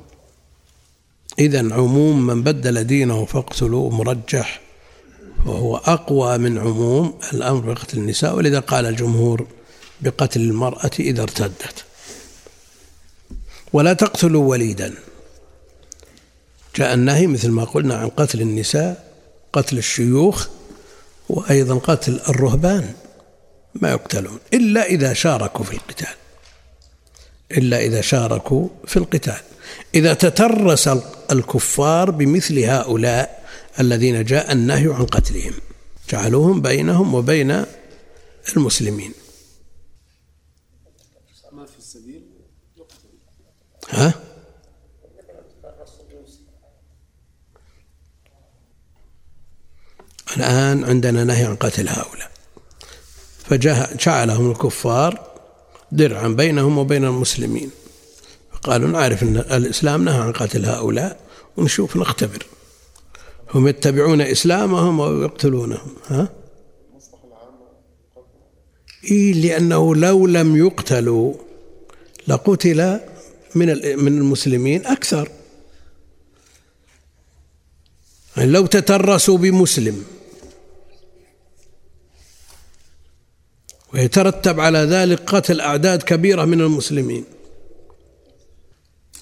[1.39, 4.61] إذا عموم من بدل دينه فاقتلوه مرجح
[5.47, 8.37] وهو أقوى من عموم الأمر بقتل النساء.
[8.37, 9.47] ولذا قال الجمهور
[10.01, 11.85] بقتل المرأة إذا ارتدت.
[13.73, 14.95] ولا تقتلوا وليدا.
[16.77, 19.15] جاء النهي مثل ما قلنا عن قتل النساء
[19.53, 20.49] قتل الشيوخ
[21.29, 22.95] وأيضا قتل الرهبان.
[23.75, 26.15] ما يقتلون إلا إذا شاركوا في القتال.
[27.53, 29.41] إلا إذا شاركوا في القتال.
[29.95, 30.89] إذا تترس
[31.31, 33.49] الكفار بمثل هؤلاء
[33.81, 35.53] الذين جاء النهي عن قتلهم
[36.11, 37.65] جعلوهم بينهم وبين
[38.57, 39.13] المسلمين
[41.53, 42.23] ما في السبيل
[42.77, 43.09] يقتل
[43.91, 44.15] ها؟
[50.37, 52.31] الآن عندنا نهي عن قتل هؤلاء.
[53.45, 55.31] فجعلهم الكفار
[55.93, 57.71] درعا بينهم وبين المسلمين.
[58.63, 61.21] قالوا نعرف أن الإسلام نهى عن قتل هؤلاء
[61.57, 62.47] ونشوف نختبر.
[63.55, 66.29] هم يتبعون إسلامهم أو يقتلونهم ها؟
[69.05, 71.35] إيه لأنه لو لم يقتلوا
[72.29, 73.01] لقتل
[73.55, 73.67] من
[74.05, 75.31] من المسلمين أكثر.
[78.37, 80.05] يعني لو تترسوا بمسلم
[83.95, 87.25] ويترتب على ذلك قتل أعداد كبيرة من المسلمين.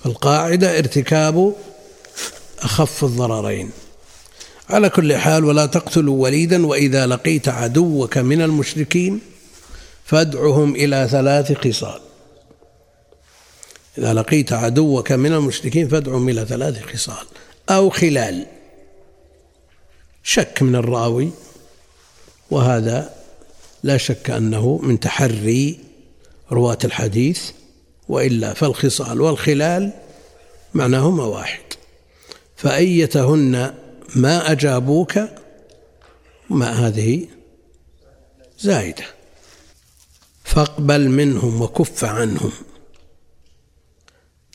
[0.07, 1.55] القاعدة ارتكاب
[2.59, 3.71] أخف الضررين.
[4.71, 9.21] على كل حال ولا تقتلوا وليدا وإذا لقيت عدوك من المشركين
[10.05, 12.01] فادعهم إلى ثلاث خصال
[13.99, 17.27] إذا لقيت عدوك من المشركين فادعهم إلى ثلاث خصال
[17.71, 18.47] أو خلال.
[20.23, 21.31] شك من الراوي
[22.51, 23.15] وهذا
[23.83, 25.79] لا شك أنه من تحري
[26.53, 27.51] رواة الحديث
[28.09, 29.93] وإلا فالخصال والخلال
[30.75, 31.63] معناهما واحد
[32.57, 33.75] فأيتهن
[34.17, 35.19] ما أجابوك
[36.51, 37.27] ما هذه
[38.59, 39.05] زائدة.
[40.45, 42.53] فاقبل منهم وكف عنهم.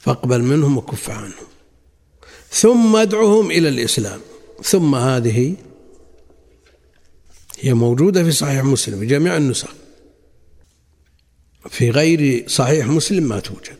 [0.01, 1.47] فاقبل منهم وكف عنهم.
[2.51, 4.19] ثم ادعهم إلى الإسلام.
[4.63, 5.55] ثم هذه
[7.59, 9.69] هي موجودة في صحيح مسلم في جميع النسخ.
[11.69, 13.77] في غير صحيح مسلم ما توجد.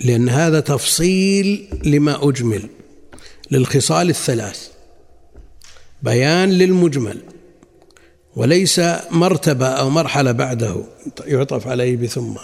[0.00, 2.68] لأن هذا تفصيل لما أجمل
[3.50, 4.68] للخصال الثلاث.
[6.02, 7.22] بيان للمجمل
[8.36, 8.80] وليس
[9.10, 10.84] مرتبة أو مرحلة بعده
[11.26, 12.36] يعطف عليه بثم.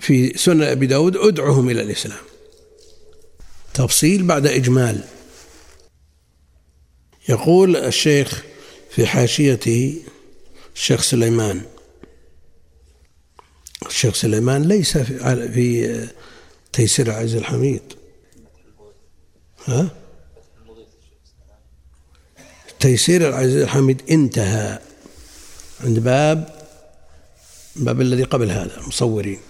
[0.00, 2.18] في سنن أبي داود ادعهم إلى الإسلام.
[3.74, 5.04] تفصيل بعد إجمال.
[7.28, 8.44] يقول الشيخ
[8.90, 10.02] في حاشيته
[10.74, 11.62] الشيخ سليمان.
[13.86, 16.08] الشيخ سليمان ليس في, في
[16.72, 17.82] تيسير العزيز الحميد.
[19.66, 19.90] ها؟
[22.80, 24.78] تيسير العزيز الحميد انتهى.
[25.80, 26.66] عند باب
[27.76, 29.40] باب الذي قبل هذا المصورين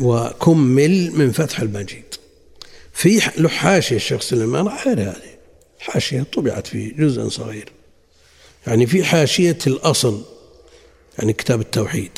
[0.00, 2.04] وكمل من فتح المجيد.
[2.92, 5.30] في له حاشية الشيخ سليمان غير هذه
[5.78, 7.72] حاشية طبعت في جزء صغير.
[8.66, 10.22] يعني في حاشية الأصل
[11.18, 12.10] يعني كتاب التوحيد.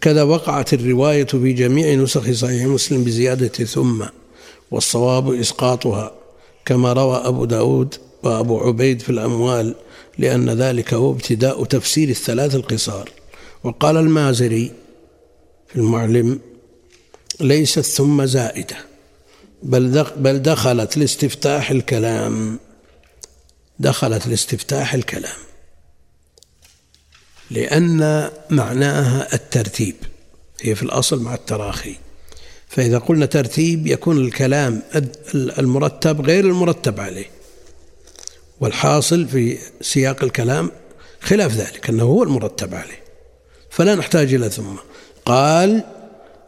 [0.00, 4.04] كذا وقعت الرواية في جميع نسخ صحيح مسلم بزيادة ثم
[4.70, 6.12] والصواب إسقاطها.
[6.64, 9.74] كما روى أبو داود وأبو عبيد في الأموال
[10.18, 13.10] لأن ذلك هو ابتداء تفسير الثلاث القصار.
[13.64, 14.72] وقال المازري
[15.68, 16.40] في المعلم
[17.40, 18.76] ليست ثم زائدة
[19.62, 22.58] بل بل دخلت لاستفتاح الكلام.
[23.78, 25.38] دخلت لاستفتاح الكلام.
[27.50, 29.96] لأن معناها الترتيب
[30.60, 31.96] هي في الأصل مع التراخي.
[32.68, 34.82] فإذا قلنا ترتيب يكون الكلام
[35.34, 37.30] المرتب غير المرتب عليه.
[38.60, 40.70] والحاصل في سياق الكلام
[41.20, 43.02] خلاف ذلك أنه هو المرتب عليه.
[43.70, 44.76] فلا نحتاج إلى ثم.
[45.24, 45.84] قال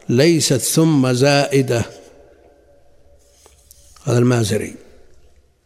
[0.08, 1.84] ليست ثم زائدة.
[4.04, 4.74] هذا المازري.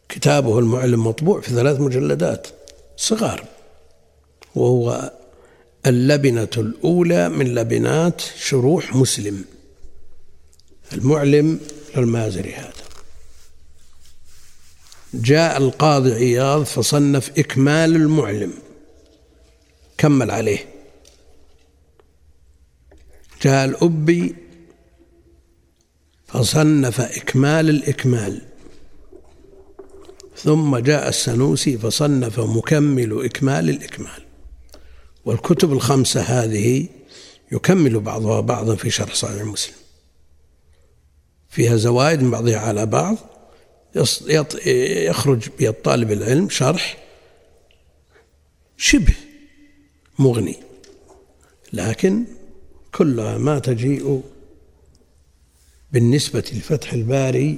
[0.09, 2.47] كتابه المعلم مطبوع في ثلاث مجلدات
[2.97, 3.45] صغار.
[4.55, 5.11] وهو
[5.85, 9.45] اللبنة الأولى من لبنات شروح مسلم.
[10.93, 11.59] المعلم
[11.97, 12.73] للمازري هذا.
[15.13, 18.53] جاء القاضي عياض فصنف إكمال المعلم.
[19.97, 20.76] كمل عليه.
[23.41, 24.35] جاء الأبي
[26.27, 28.41] فصنف إكمال الإكمال.
[30.37, 34.25] ثم جاء السنوسي فصنف مكمل إكمال الإكمال.
[35.25, 36.87] والكتب الخمسة هذه
[37.51, 39.75] يكمل بعضها بعضا في شرح صحيح مسلم.
[41.49, 43.17] فيها زوائد من بعضها على بعض.
[44.65, 46.97] يخرج بالطالب العلم شرح
[48.77, 49.13] شبه
[50.19, 50.55] مغني.
[51.73, 52.25] لكن
[52.95, 54.23] كلها ما تجيء
[55.91, 57.57] بالنسبة لفتح الباري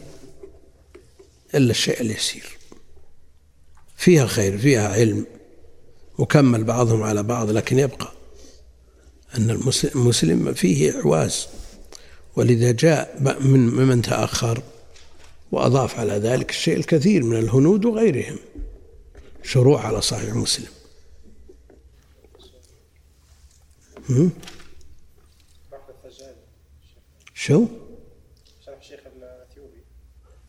[1.55, 2.57] إلا الشيء اليسير.
[3.97, 5.25] فيها خير فيها علم
[6.19, 8.11] مكمل بعضهم على بعض لكن يبقى
[9.37, 9.49] أن
[9.95, 11.47] المسلم فيه إعواز.
[12.35, 14.63] ولذا جاء من ممن تأخر
[15.51, 18.37] وأضاف على ذلك الشيء الكثير من الهنود وغيرهم.
[19.43, 20.69] شروع على صحيح مسلم.
[27.39, 27.65] شو؟
[28.65, 29.81] شرح الشيخ الاثيوبي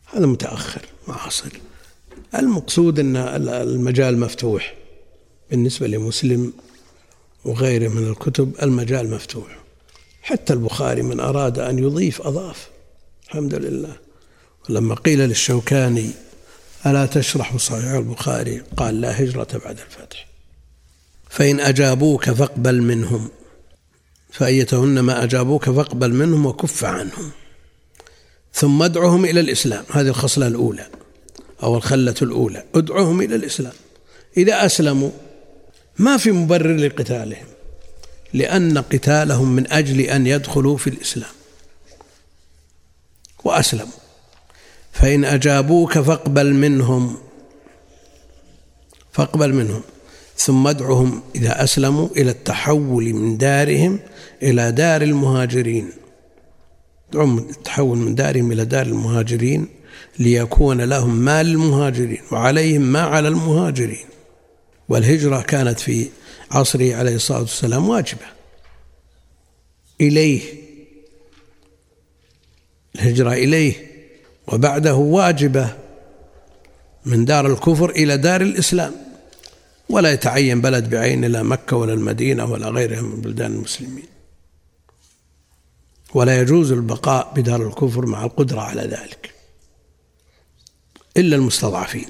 [0.05, 1.49] هذا متأخر معاصر
[2.35, 3.15] المقصود أن
[3.47, 4.75] المجال مفتوح
[5.49, 6.53] بالنسبة لمسلم
[7.45, 9.59] وغيره من الكتب المجال مفتوح.
[10.21, 12.69] حتى البخاري من أراد أن يضيف أضاف
[13.25, 13.97] الحمد لله.
[14.69, 16.11] ولما قيل للشوكاني
[16.85, 20.27] ألا تشرح صحيح البخاري؟ قال لا هجرة بعد الفتح.
[21.29, 23.29] فإن أجابوك فاقبل منهم.
[24.31, 27.31] فأيتهن ما أجابوك فاقبل منهم وكف عنهم.
[28.53, 29.83] ثم ادعهم إلى الإسلام.
[29.91, 30.87] هذه الخصلة الأولى
[31.63, 32.63] أو الخلة الأولى.
[32.75, 33.73] ادعهم إلى الإسلام.
[34.37, 35.11] إذا أسلموا
[35.99, 37.45] ما في مبرر لقتالهم
[38.33, 41.31] لأن قتالهم من أجل أن يدخلوا في الإسلام.
[43.43, 44.01] وأسلموا.
[44.91, 47.17] فإن أجابوك فاقبل منهم
[49.11, 49.81] فاقبل منهم.
[50.45, 53.99] ثم ادعهم إذا أسلموا إلى التحول من دارهم
[54.43, 55.89] إلى دار المهاجرين.
[57.09, 59.67] ادعهم التحول من دارهم إلى دار المهاجرين
[60.19, 64.05] ليكون لهم ما للمهاجرين وعليهم ما على المهاجرين.
[64.89, 66.07] والهجرة كانت في
[66.51, 68.25] عصره عليه الصلاة والسلام واجبة.
[70.01, 70.41] إليه
[72.95, 73.73] الهجرة إليه
[74.47, 75.75] وبعده واجبة
[77.05, 79.10] من دار الكفر إلى دار الإسلام.
[79.91, 84.07] ولا يتعين بلد بعين لا مكة ولا المدينة ولا غيرها من بلدان المسلمين.
[86.13, 89.33] ولا يجوز البقاء بدار الكفر مع القدرة على ذلك.
[91.17, 92.07] إلا المستضعفين.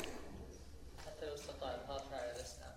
[1.06, 2.74] حتى لو استطاع شعائر الإسلام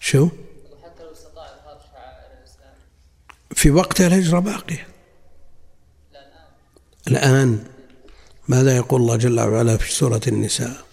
[0.00, 1.46] شو؟ وحتى لو استطاع
[1.92, 2.74] شعائر الإسلام
[3.54, 4.86] في وقت الهجرة باقية.
[7.08, 7.64] الآن
[8.48, 10.85] ماذا يقول الله جل وعلا في سورة النساء؟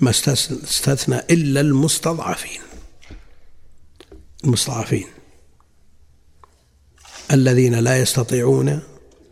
[0.00, 2.60] ما استثنى إلا المستضعفين.
[4.44, 5.06] المستضعفين.
[7.32, 8.80] الذين لا يستطيعون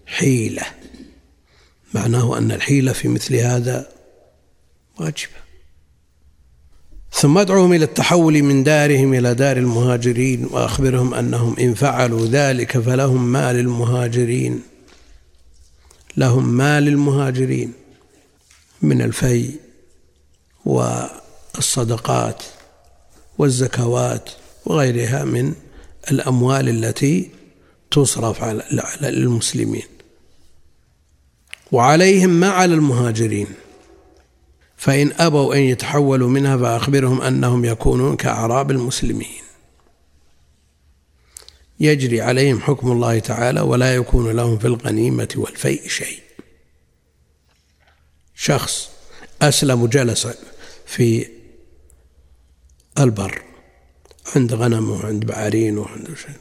[0.06, 0.62] حيلة.
[1.94, 3.88] معناه أن الحيلة في مثل هذا
[5.00, 5.38] واجبة
[7.12, 13.32] ثم ادعوهم إلى التحول من دارهم إلى دار المهاجرين وأخبرهم أنهم إن فعلوا ذلك فلهم
[13.32, 14.62] ما للمهاجرين.
[16.16, 17.72] لهم ما للمهاجرين.
[18.82, 19.67] من الفي
[20.68, 22.42] والصدقات
[23.38, 24.30] والزكوات
[24.66, 25.54] وغيرها من
[26.10, 27.30] الأموال التي
[27.90, 28.62] تصرف على
[29.02, 29.86] المسلمين.
[31.72, 33.46] وعليهم ما على المهاجرين.
[34.76, 39.42] فإن أبوا أن يتحولوا منها فأخبرهم أنهم يكونون كأعراب المسلمين.
[41.80, 46.20] يجري عليهم حكم الله تعالى ولا يكون لهم في الغنيمة والفيء شيء.
[48.34, 48.90] شخص
[49.42, 50.28] أسلم وجلس
[50.88, 51.26] في
[52.98, 53.42] البر
[54.36, 56.36] عند غنم وعند بعارين وعند شيء.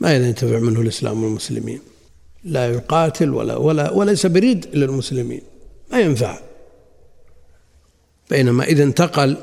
[0.00, 1.80] ما ينتفع منه الإسلام والمسلمين.
[2.44, 5.42] لا يقاتل ولا ولا وليس بريد للمسلمين
[5.90, 6.40] ما ينفع.
[8.30, 9.36] بينما إذا انتقل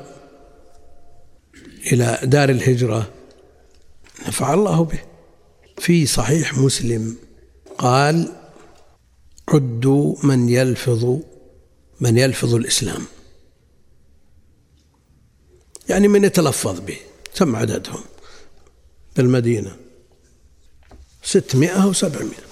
[1.92, 3.10] إلى دار الهجرة
[4.28, 5.00] نفع الله به.
[5.78, 7.16] في صحيح مسلم
[7.78, 8.32] قال
[9.48, 11.18] عدوا من يلفظ
[12.00, 13.02] من يلفظ الإسلام.
[15.88, 16.98] يعني من يتلفظ به.
[17.34, 18.04] كم عددهم؟
[19.16, 19.76] بالمدينة.
[21.22, 22.42] ستمائة أو سبعمائة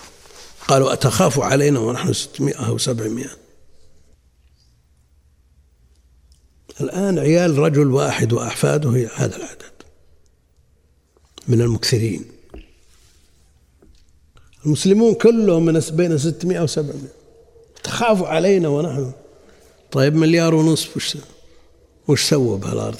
[0.68, 3.30] قالوا أتخاف علينا ونحن ستمائة أو سبعمائة
[6.80, 9.72] الآن عيال رجل واحد وأحفاده هذا العدد.
[11.48, 12.24] من المكثرين.
[14.66, 16.94] المسلمون كلهم من بين 600 و 700
[17.82, 19.12] تخافوا علينا ونحن.
[19.92, 21.16] طيب مليار ونصف وش
[22.08, 22.98] وش سووا بهالأرض؟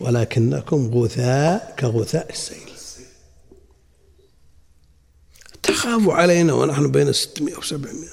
[0.00, 2.68] ولكنكم غثاء كغثاء السيل.
[5.62, 8.08] تخافوا علينا ونحن بين 600 و 700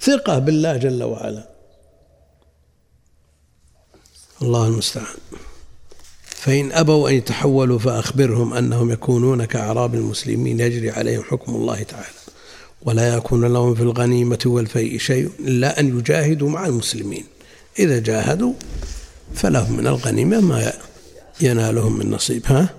[0.00, 1.48] ثقة بالله جل وعلا.
[4.42, 5.16] الله المستعان.
[6.24, 10.60] فإن أبوا أن يتحولوا فأخبرهم أنهم يكونون كأعراب المسلمين.
[10.60, 12.20] يجري عليهم حكم الله تعالى.
[12.82, 17.24] ولا يكون لهم في الغنيمة والفيء شيء إلا أن يجاهدوا مع المسلمين.
[17.78, 18.52] إذا جاهدوا
[19.34, 20.72] فلهم من الغنيمة ما
[21.40, 22.74] ينالهم من نصيب ها؟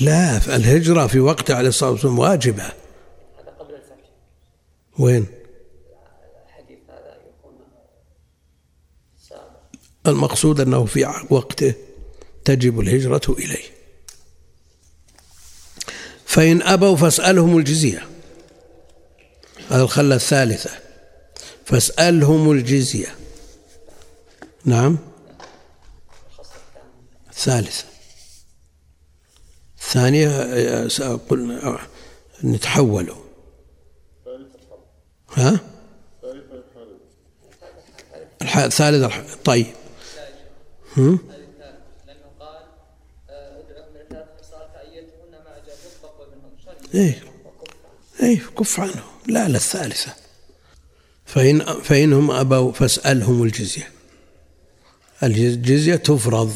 [0.00, 2.62] لا الهجرة في وقت عليه الصلاة والسلام واجبة.
[2.62, 4.10] هذا قبل الفتح
[4.98, 5.26] وين؟
[6.46, 7.52] الحديث هذا يكون
[9.28, 9.40] سابق
[10.06, 11.74] المقصود أنه في وقته
[12.44, 13.64] تجب الهجرة إليه.
[16.26, 18.08] فإن أبوا فاسألهم الجزية.
[19.70, 20.70] هذا الخلة الثالثة.
[21.68, 23.14] فاسألهم الجزية.
[24.64, 24.98] نعم.
[27.30, 27.84] الثالثة
[31.16, 31.80] قلنا آه،
[32.44, 33.16] نتحولوا
[35.36, 35.60] ها؟
[38.42, 39.66] الح- الثالث الح- طيب.
[40.96, 41.18] هم؟
[46.94, 47.22] إيه.
[48.22, 50.12] إيه كف عنهم لا لا الثالثة.
[51.28, 53.90] فإن فإنهم أبوا فاسألهم الجزية.
[55.22, 56.54] الجزية تفرض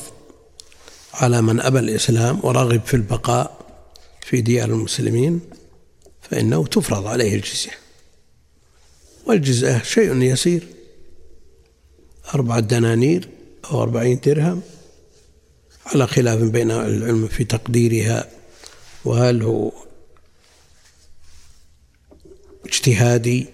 [1.14, 3.66] على من أبى الإسلام ورغب في البقاء
[4.27, 5.41] في ديار المسلمين
[6.23, 7.79] فإنه تفرض عليه الجزية.
[9.27, 10.66] والجزية شيء يسير.
[12.35, 13.29] أربعة دنانير
[13.64, 14.62] أو أربعين درهم
[15.87, 18.29] على خلاف بين العلم في تقديرها
[19.05, 19.73] وهل هو
[22.66, 23.47] اجتهادي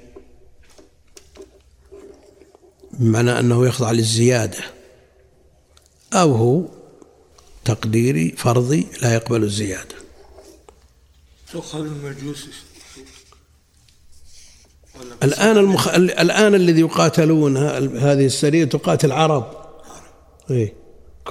[2.99, 4.59] بمعنى أنه يخضع للزيادة
[6.13, 6.63] أو هو
[7.65, 9.95] تقديري فرضي لا يقبل الزيادة.
[11.53, 12.47] تؤخذ المجوس
[15.23, 15.89] الآن المخ...
[15.95, 19.47] الآن الذي يقاتلون ه- هذه السرية تقاتل عرب.
[20.51, 20.75] إيه.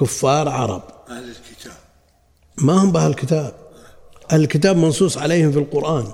[0.00, 0.82] كفار عرب.
[1.08, 1.76] أهل الكتاب.
[2.58, 3.54] ما هم بأهل الكتاب؟
[4.32, 6.12] أهل الكتاب منصوص عليهم في القرآن.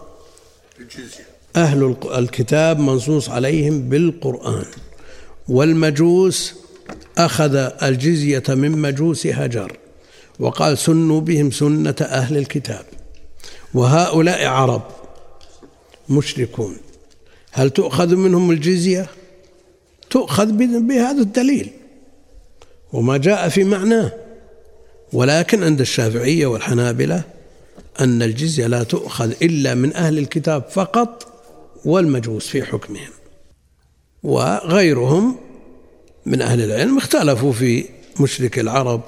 [0.80, 1.26] الجزية.
[1.56, 4.64] أهل الكتاب منصوص عليهم بالقرآن.
[5.48, 6.54] والمجوس
[7.18, 9.76] أخذ الجزية من مجوس هجر
[10.38, 12.84] وقال سنوا بهم سنة أهل الكتاب
[13.74, 14.82] وهؤلاء عرب
[16.08, 16.76] مشركون.
[17.52, 19.06] هل تؤخذ منهم الجزية؟
[20.10, 21.70] تؤخذ بهذا الدليل.
[22.92, 24.12] وما جاء في معناه.
[25.12, 27.22] ولكن عند الشافعية والحنابلة
[28.00, 31.26] أن الجزية لا تؤخذ إلا من أهل الكتاب فقط
[31.84, 33.10] والمجوس في حكمهم.
[34.24, 35.36] وغيرهم
[36.26, 37.84] من أهل العلم اختلفوا في
[38.20, 39.02] مشرك العرب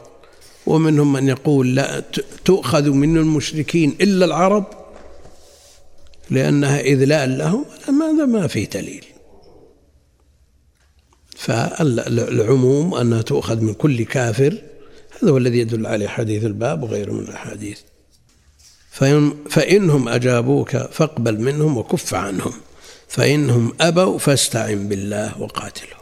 [0.67, 2.03] ومنهم من يقول لا
[2.45, 4.65] تؤخذ من المشركين إلا العرب
[6.31, 9.05] لأنها إذلال لهم ماذا ما في دليل.
[11.37, 14.63] فالعموم أنها تؤخذ من كل كافر
[15.23, 17.79] هذا هو الذي يدل عليه حديث الباب وغيره من الأحاديث.
[18.91, 22.53] فإن فإنهم أجابوك فاقبل منهم وكف عنهم.
[23.09, 26.01] فإنهم أبوا فاستعن بالله وقاتلهم.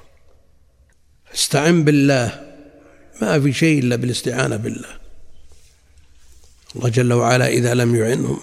[1.34, 2.54] استعن بالله
[3.22, 4.88] ما في شيء إلا بالاستعانة بالله.
[6.76, 8.38] الله جل وعلا إذا لم يعنهم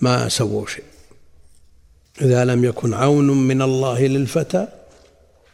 [0.00, 0.84] ما- سووا شيء.
[2.20, 4.68] إذا لم يكن عون من الله للفتى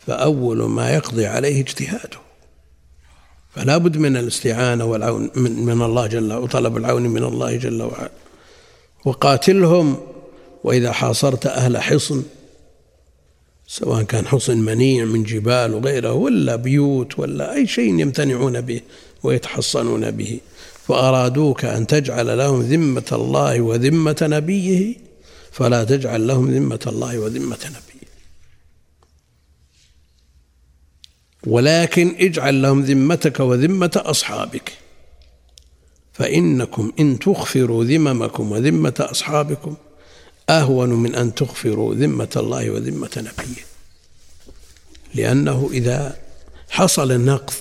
[0.06, 2.18] فأول ما يقضي عليه اجتهاده.
[3.54, 8.10] فلا بد من الاستعانة والعون من, من الله جل وطلب العون من الله جل وعلا.
[9.04, 10.00] وقاتلهم
[10.64, 12.22] وإذا حاصرت أهل حصن
[13.66, 18.80] سواء كان حصن منيع من جبال وغيره ولا بيوت ولا أي شيء يمتنعون به
[19.22, 20.40] ويتحصنون به
[20.86, 24.94] فأرادوك أن تجعل لهم ذمة الله وذمة نبيه
[25.52, 27.90] فلا تجعل لهم ذمة الله وذمة نبيه.
[31.46, 34.72] ولكن اجعل لهم ذمتك وذمة أصحابك
[36.12, 39.74] فإنكم إن تغفروا ذممكم وذمة أصحابكم
[40.50, 43.64] أهون من أن تغفروا ذمة الله وذمة نبيه.
[45.14, 46.16] لأنه إذا
[46.70, 47.54] حصل النقض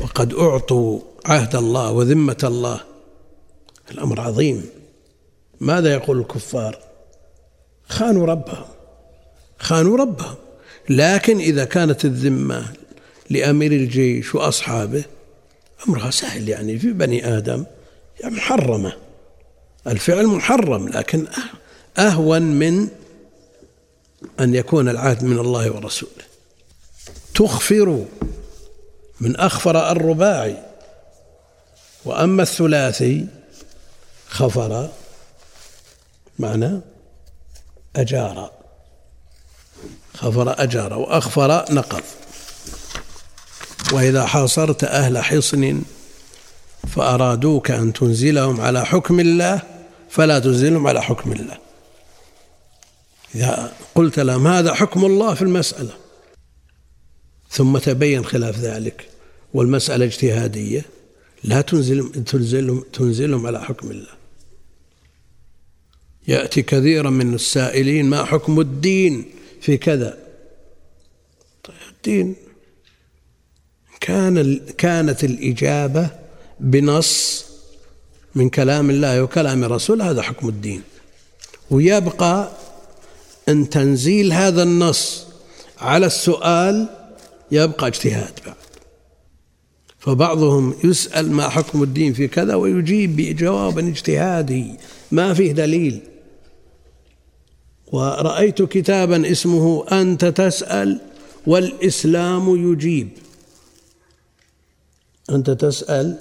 [0.00, 2.80] وقد أعطوا عهد الله وذمة الله
[3.90, 4.66] الأمر عظيم.
[5.60, 6.78] ماذا يقول الكفار؟
[7.88, 8.66] خانوا ربهم
[9.58, 10.34] خانوا ربهم.
[10.88, 12.72] لكن إذا كانت الذمة
[13.30, 15.04] لأمير الجيش وأصحابه
[15.88, 16.78] أمرها سهل يعني.
[16.78, 17.64] في بني آدم
[18.20, 18.92] يعني محرمة
[19.86, 21.26] الفعل محرم لكن
[21.98, 22.88] أهون من
[24.40, 26.28] أن يكون العهد من الله ورسوله.
[27.34, 28.04] تخفر
[29.20, 30.56] من أخفر الرباعي
[32.04, 33.26] وأما الثلاثي
[34.28, 34.88] خفر
[36.38, 36.80] معنى
[37.96, 38.50] أجار
[40.14, 42.02] خفر أجار وأخفر نقض
[43.92, 45.82] وإذا حاصرت أهل حصن
[46.88, 49.62] فأرادوك أن تنزلهم على حكم الله
[50.10, 51.67] فلا تنزلهم على حكم الله.
[53.34, 55.92] إذا قلت لهم هذا حكم الله في المسألة؟
[57.50, 59.08] ثم تبين خلاف ذلك
[59.54, 60.84] والمسألة اجتهادية
[61.44, 64.18] لا تنزلهم تنزلهم تنزلهم على حكم الله.
[66.28, 69.24] يأتي كثيرا من السائلين ما حكم الدين
[69.60, 70.18] في كذا؟
[71.64, 72.36] طيب الدين
[74.00, 76.10] كان كانت الإجابة
[76.60, 77.44] بنص
[78.34, 80.82] من كلام الله وكلام الرسول هذا حكم الدين.
[81.70, 82.50] ويبقى
[83.48, 85.26] أن تنزيل هذا النص
[85.78, 86.88] على السؤال
[87.50, 88.54] يبقى اجتهاد بعد.
[89.98, 94.74] فبعضهم يسأل ما حكم الدين في كذا ويجيب بجواب اجتهادي
[95.12, 96.00] ما فيه دليل.
[97.92, 101.00] ورأيت كتابا اسمه أنت تسأل
[101.46, 103.08] والإسلام يجيب.
[105.30, 106.18] أنت تسأل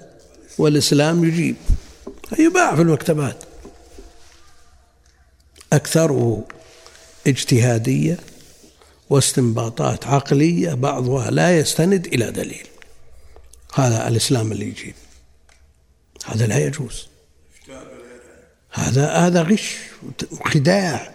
[0.57, 1.55] والإسلام يجيب.
[2.39, 3.43] يباع في المكتبات.
[5.73, 6.43] أكثره.
[7.27, 8.17] اجتهادية
[9.09, 12.67] واستنباطات عقلية بعضها لا يستند إلى دليل.
[13.73, 14.93] هذا الإسلام اللي يجيب
[16.25, 17.07] هذا لا يجوز.
[18.71, 19.75] هذا هذا غش
[20.31, 21.11] وخداع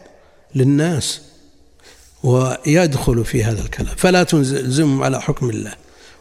[0.55, 1.21] للناس
[2.23, 3.97] ويدخل في هذا الكلام.
[3.97, 5.73] فلا تلزمهم على حكم الله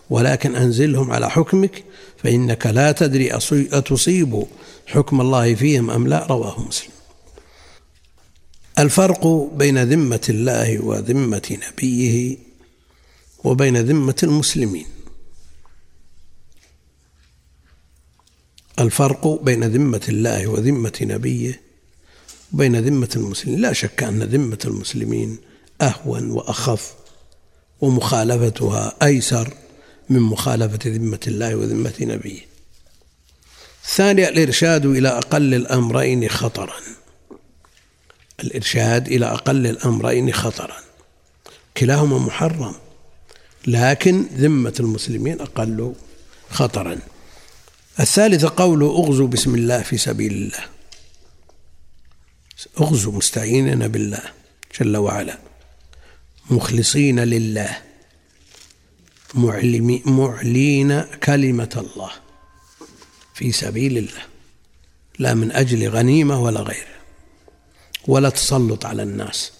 [0.10, 1.84] ولكن أنزلهم على حكمك
[2.24, 3.36] فإنك لا تدري
[3.72, 4.46] أتصيب
[4.86, 6.92] حكم الله فيهم أم لا رواه مسلم.
[8.82, 12.38] الفرق بين ذمة الله وذمة نبيه
[13.44, 14.86] وبين ذمة المسلمين.
[18.80, 21.62] الفرق بين ذمة الله وذمة نبيه
[22.54, 23.62] وبين ذمة المسلمين.
[23.62, 25.38] لا شك أن ذمة المسلمين
[25.82, 26.94] أهون وأخف
[27.82, 29.54] ومخالفتها أيسر
[30.10, 32.42] من مخالفة ذمة الله وذمة نبيه.
[33.86, 37.01] الثانية الإرشاد إلى أقل الأمرين خطرا.
[38.44, 40.78] الإرشاد إلى أقل الأمرين خطرا.
[41.78, 42.76] كلاهما محرم
[43.68, 45.94] لكن ذمة المسلمين أقل
[46.50, 47.00] خطرا.
[48.00, 50.66] الثالثة قوله اغزوا بسم الله في سبيل الله.
[52.82, 54.24] اغزوا مستعينين بالله
[54.80, 55.38] جل وعلا.
[56.50, 57.78] مخلصين لله.
[60.06, 62.12] معلين كلمة الله
[63.34, 64.22] في سبيل الله.
[65.20, 66.91] لا من أجل غنيمة ولا غيره.
[68.08, 69.52] ولا تسلط على الناس.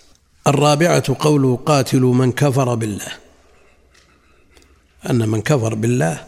[0.48, 3.12] الرابعة قوله قاتلوا من كفر بالله.
[5.10, 6.28] أن من كفر بالله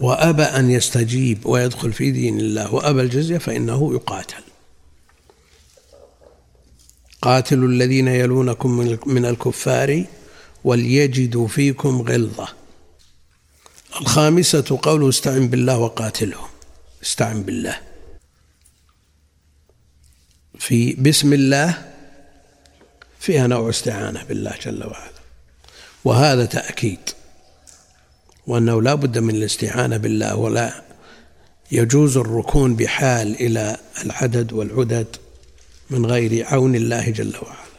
[0.00, 4.42] وأبى أن يستجيب ويدخل في دين الله وأبى الجزية فإنه يقاتل.
[7.22, 8.70] قاتلوا الذين يلونكم
[9.06, 10.04] من الكفار
[10.64, 12.48] وليجدوا فيكم غلظة.
[14.00, 16.48] الخامسة قوله استعن بالله وقاتلهم.
[17.02, 17.91] استعن بالله.
[20.62, 21.92] في بسم الله
[23.20, 25.12] فيها نوع استعانة بالله جل وعلا.
[26.04, 26.98] وهذا تأكيد
[28.46, 30.82] وأنه لا بد من الاستعانة بالله ولا
[31.72, 35.16] يجوز الركون بحال إلى العدد والعدد
[35.90, 37.72] من غير عون الله جل وعلا.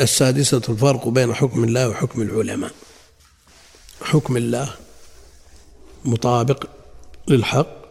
[0.00, 2.70] السادسة الفرق بين حكم الله وحكم العلماء.
[4.02, 4.74] حكم الله
[6.04, 6.66] مطابق
[7.28, 7.83] للحق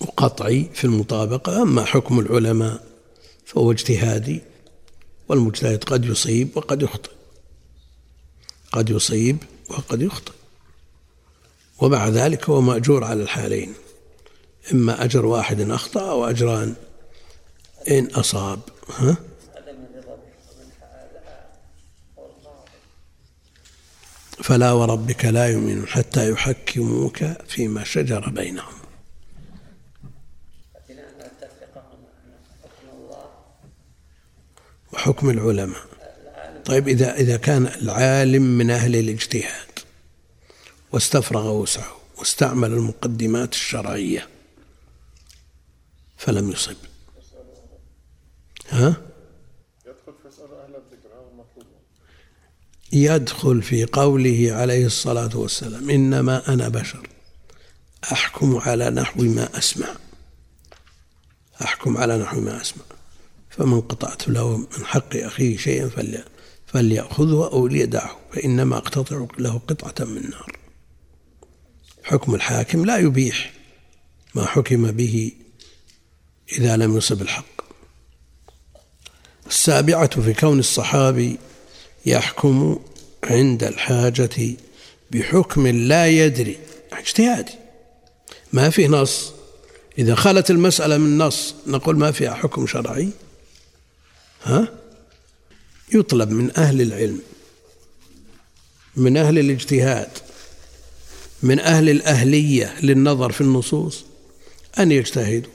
[0.00, 2.86] وقطعي في المطابقة أما حكم العلماء
[3.44, 4.42] فهو اجتهادي
[5.28, 7.10] والمجتهد قد يصيب وقد يخطئ.
[8.72, 9.36] قد يصيب
[9.68, 10.32] وقد يخطئ.
[11.78, 13.74] ومع ذلك هو مأجور على الحالين.
[14.72, 16.74] إما أجر واحد أخطأ أو أجران.
[17.90, 19.16] إن أصاب ها؟
[24.42, 27.18] فلا وربك لا يؤمنون حتى يحكموك
[27.48, 28.75] فيما شجر بينهم.
[34.96, 35.82] وحكم العلماء.
[36.64, 39.78] طيب إذا إذا كان العالم من أهل الاجتهاد
[40.92, 44.28] واستفرغ وسعه واستعمل المقدمات الشرعية
[46.16, 46.76] فلم يصب.
[48.70, 48.96] ها؟
[52.92, 57.08] يدخل في قوله عليه الصلاة والسلام إنما أنا بشر.
[58.12, 59.88] أحكم على نحو ما أسمع.
[61.62, 62.84] أحكم على نحو ما أسمع.
[63.58, 65.90] فمن قطعت له من حق أخيه شيئا
[66.66, 70.58] فليأخذه أو ليدعه فإنما أقتطع له قطعة من نار.
[72.02, 73.52] حكم الحاكم لا يبيح
[74.34, 75.32] ما حكم به
[76.52, 77.44] إذا لم يصب الحق.
[79.46, 81.38] السابعة في كون الصحابي
[82.06, 82.78] يحكم
[83.24, 84.56] عند الحاجة
[85.10, 86.58] بحكم لا يدري
[86.92, 87.54] اجتهادي.
[88.52, 89.32] ما فيه نص.
[89.98, 93.10] إذا خلت المسألة من نص نقول ما فيها حكم شرعي.
[94.46, 94.68] ها؟
[95.94, 97.20] يطلب من أهل العلم
[98.96, 100.08] من أهل الاجتهاد
[101.42, 104.04] من أهل الأهلية للنظر في النصوص
[104.78, 105.50] أن يجتهدوا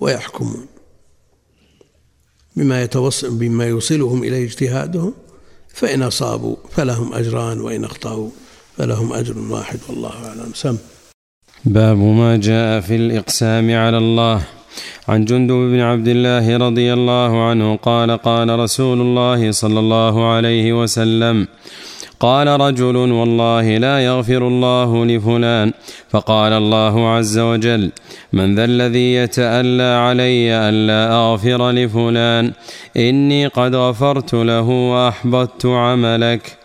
[0.00, 0.66] ويحكمون
[2.56, 5.14] بما يتوصل بما يوصلهم إلى اجتهادهم
[5.74, 8.30] فإن أصابوا فلهم أجران وإن أخطأوا
[8.78, 10.52] فلهم أجر واحد والله أعلم.
[10.54, 10.76] سم.
[11.64, 14.46] باب ما جاء في الإقسام على الله.
[15.08, 20.82] عن جندب بن عبد الله رضي الله عنه قال قال رسول الله صلى الله عليه
[20.82, 21.48] وسلم
[22.20, 25.72] قال رجل والله لا يغفر الله لفلان.
[26.10, 27.90] فقال الله عز وجل
[28.32, 32.52] من ذا الذي يتألى علي ألا أغفر لفلان؟
[32.96, 36.56] إني قد غفرت له وأحبطت عملك.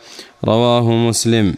[0.45, 1.55] رواه مسلم.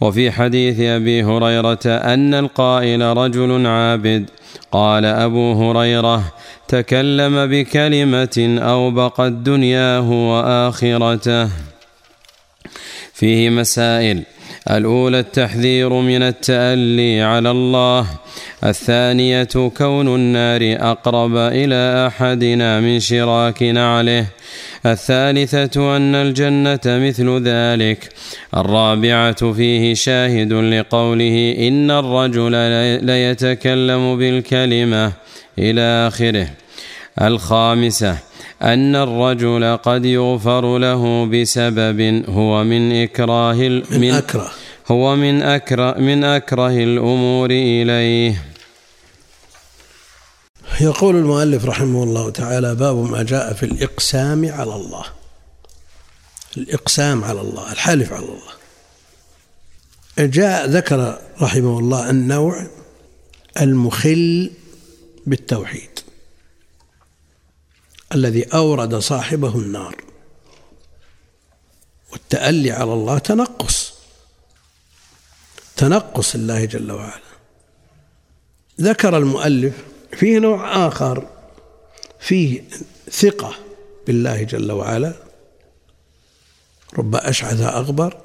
[0.00, 4.30] وفي حديث أبي هريرة أن القائل رجل عابد
[4.72, 6.22] قال أبو هريرة
[6.68, 11.48] تكلم بكلمة اوبقت دنياه واخرته
[13.14, 14.22] فيه مسائل.
[14.70, 18.06] الأولى التحذير من التألي على الله
[18.64, 24.26] الثانية كون النار أقرب إلى أحدنا من شراك نعله
[24.86, 28.08] الثالثة أن الجنة مثل ذلك
[28.56, 32.52] الرابعة فيه شاهد لقوله إن الرجل
[33.06, 35.12] ليتكلم بالكلمة
[35.58, 36.48] إلى آخره
[37.22, 38.31] الخامسة
[38.62, 43.54] أن الرجل قد يغفر له بسبب هو من إكراه
[43.90, 44.50] من أكره.
[44.90, 48.42] هو من أكره من أكره الأمور إليه.
[50.80, 55.04] يقول المؤلف رحمه الله تعالى باب ما جاء في الإقسام على الله.
[56.56, 58.52] الإقسام على الله الحلف على الله.
[60.18, 62.66] جاء ذكر رحمه الله النوع
[63.60, 64.50] المخل
[65.26, 65.91] بالتوحيد.
[68.14, 69.96] الذي أورد صاحبه النار.
[72.12, 73.92] والتألي على الله تنقص.
[75.76, 77.32] تنقص الله جل وعلا.
[78.80, 79.74] ذكر المؤلف
[80.12, 81.26] فيه نوع آخر
[82.20, 82.64] فيه
[83.10, 83.54] ثقة
[84.06, 85.12] بالله جل وعلا.
[86.98, 88.20] رب أشعث أغبر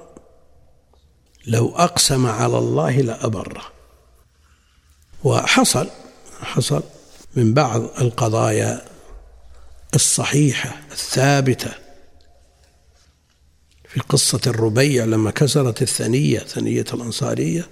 [1.47, 3.63] لو أقسم على الله لأبره.
[5.23, 5.89] وحصل
[6.41, 6.83] حصل
[7.35, 8.96] من بعض القضايا
[9.97, 11.71] الصحيحة الثابتة
[13.89, 17.67] في قصة الربيع لما كسرت الثنية ثنية الأنصارية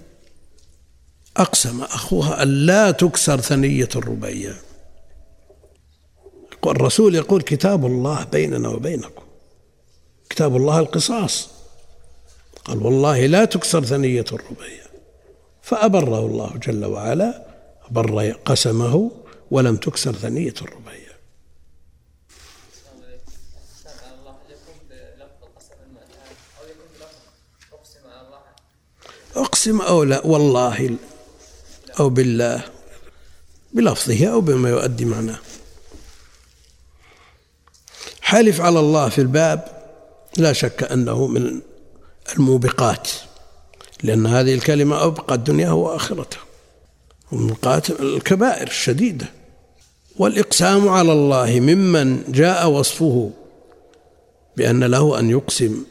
[1.37, 4.53] أقسم أخوها أن لا تكسر ثنية الربيع.
[6.65, 9.23] الرسول يقول كتاب الله بيننا وبينكم.
[10.29, 11.49] كتاب الله القصاص.
[12.65, 14.85] قال والله لا تكسر ثنية الربيع.
[15.61, 17.45] فأبره الله جل وعلا
[17.91, 19.11] أبر قسمه
[19.51, 21.04] ولم تكسر ثنية الربيع.
[29.35, 30.97] أقسم أو لا والله
[31.99, 32.63] أو بالله
[33.73, 35.39] بلفظه أو بما يؤدي معناه.
[38.21, 39.67] حلف على الله في الباب
[40.37, 41.61] لا شك أنه من
[42.35, 43.09] الموبقات
[44.03, 46.37] لأن هذه الكلمة أبقت دنياه وآخرته
[47.31, 49.25] وموبقات الكبائر الشديدة.
[50.17, 53.31] والإقسام على الله ممن جاء وصفه
[54.57, 55.85] بأن له أن يقسم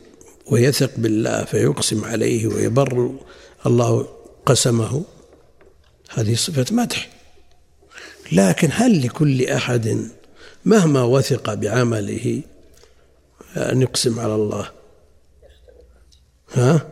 [0.46, 3.14] ويثق بالله فيقسم عليه ويبر
[3.66, 4.08] الله
[4.46, 5.04] قسمه.
[6.10, 7.10] هذه صفة مدح.
[8.32, 10.08] لكن هل لكل أحد
[10.64, 12.42] مهما وثق بعمله
[13.56, 14.70] أن يقسم على الله؟
[16.54, 16.88] ها؟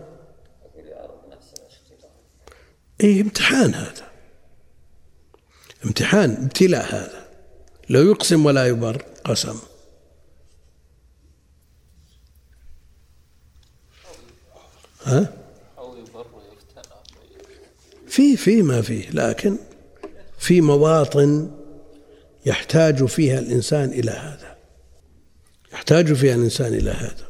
[3.01, 4.09] اي امتحان هذا.
[5.85, 7.29] امتحان ابتلاء هذا.
[7.91, 9.59] لو يقسم ولا يبر قسم.
[15.05, 15.33] ها؟
[18.07, 19.57] في في ما فيه لكن
[20.39, 21.51] في مواطن
[22.47, 24.57] يحتاج فيها الإنسان إلى هذا.
[25.73, 27.29] يحتاج فيها الإنسان إلى هذا.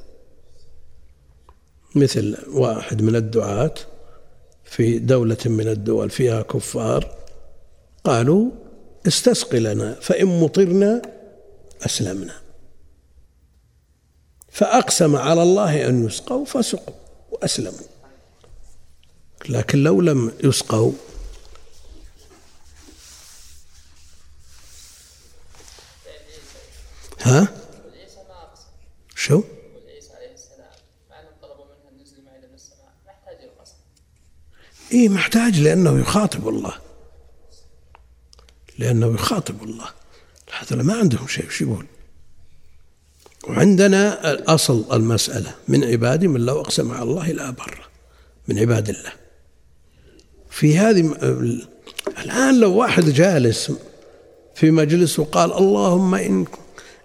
[1.94, 3.74] مثل واحد من الدعاة
[4.64, 7.16] في دولة من الدول فيها كفار
[8.04, 8.50] قالوا
[9.06, 11.02] استسق لنا فإن مطرنا
[11.86, 12.34] أسلمنا.
[14.50, 17.01] فأقسم على الله أن يسقوا فسقوا.
[17.42, 17.86] وأسلموا
[19.48, 20.92] لكن لو لم يسقوا
[27.20, 27.48] ها؟
[29.16, 29.42] شو؟
[34.92, 36.78] إيه محتاج لأنه يخاطب الله
[38.78, 39.90] لأنه يخاطب الله
[40.58, 41.86] هذا ما عندهم شيء وش يقول
[43.48, 47.84] وعندنا أصل المسألة من عبادي من لو أقسم على الله لا بره
[48.48, 49.12] من عباد الله.
[50.50, 51.00] في هذه
[52.22, 53.72] الآن لو واحد جالس
[54.54, 56.46] في مجلس وقال اللهم إن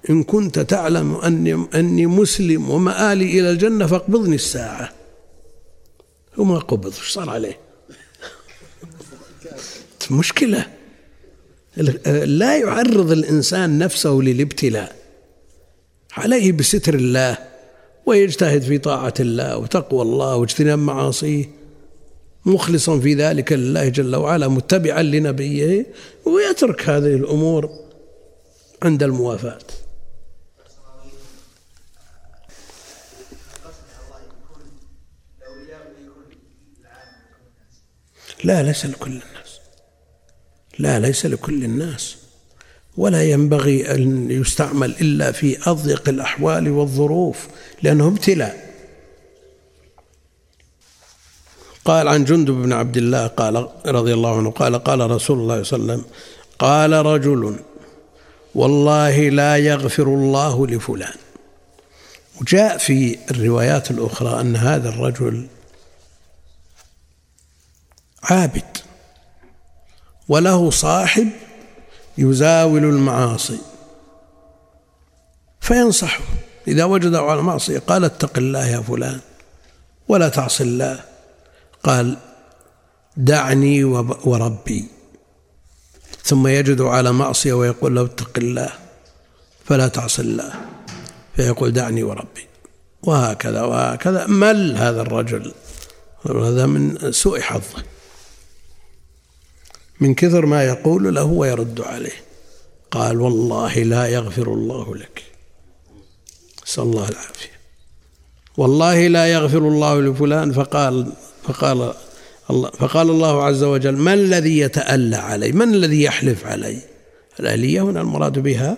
[0.09, 4.93] إن كنت تعلم أني أني مسلم ومآلي إلى الجنة فاقبضني الساعة.
[6.37, 7.59] وما قبض إيش صار عليه؟
[10.11, 10.65] مشكلة.
[12.25, 14.96] لا يعرض الإنسان نفسه للابتلاء.
[16.17, 17.37] عليه بستر الله
[18.05, 21.45] ويجتهد في طاعة الله وتقوى الله واجتناب معاصيه
[22.45, 25.85] مخلصا في ذلك لله جل وعلا متبعا لنبيه
[26.25, 27.69] ويترك هذه الأمور
[28.83, 29.59] عند الموافاة.
[38.43, 39.59] لا ليس لكل الناس.
[40.79, 42.26] لا ليس لكل الناس.
[42.97, 47.47] ولا ينبغي أن يستعمل إلا في أضيق الأحوال والظروف
[47.81, 48.67] لأنه ابتلاء.
[51.85, 55.79] قال عن جندب بن عبد الله قال رضي الله عنه قال قال رسول الله صلى
[55.79, 56.11] الله عليه وسلم
[56.59, 57.59] قال رجل
[58.55, 61.15] والله لا يغفر الله لفلان.
[62.41, 65.47] وجاء في الروايات الأخرى أن هذا الرجل
[68.23, 68.77] عابد
[70.27, 71.29] وله صاحب
[72.17, 73.59] يزاول المعاصي.
[75.59, 76.23] فينصحه.
[76.67, 79.19] إذا وجده على معصية قال اتق الله يا فلان
[80.07, 80.99] ولا تعصي الله.
[81.83, 82.17] قال
[83.17, 83.83] دعني
[84.23, 84.87] وربي.
[86.23, 88.69] ثم يجد على معصية ويقول له اتق الله
[89.65, 90.53] فلا تعصي الله.
[91.35, 92.47] فيقول دعني وربي.
[93.03, 94.25] وهكذا وهكذا.
[94.27, 95.53] مل هذا الرجل.
[96.25, 97.83] هذا من سوء حظه.
[99.99, 102.23] من كثر ما يقول له ويرد عليه.
[102.91, 105.23] قال والله لا يغفر الله لك.
[106.67, 107.57] نسأل الله العافية.
[108.57, 111.11] والله لا يغفر الله لفلان فقال
[111.43, 111.93] فقال
[112.49, 116.81] الله فقال الله عز وجل من الذي يتألى علي؟ من الذي يحلف علي؟
[117.39, 118.77] الآلية هنا المراد بها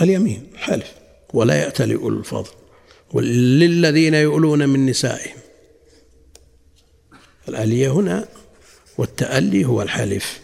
[0.00, 0.92] اليمين حلف
[1.34, 2.50] ولا يأتل أولو الفضل.
[3.14, 5.36] للذين يؤلون من نسائهم.
[7.48, 8.28] الآلية هنا
[8.98, 10.40] والتألي هو الحلف.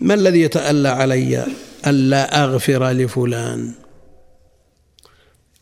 [0.00, 1.46] ما الذي يتألى علي
[1.86, 3.72] ألا أغفر لفلان؟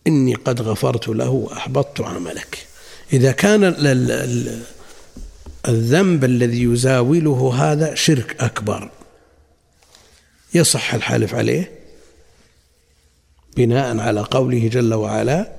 [0.07, 2.67] إني قد غفرت له وأحبطت عملك.
[3.13, 3.65] إذا كان
[5.69, 8.91] الذنب الذي يزاوله هذا شرك أكبر.
[10.55, 11.71] يصح الحلف عليه؟
[13.57, 15.53] بناء على قوله جل وعلا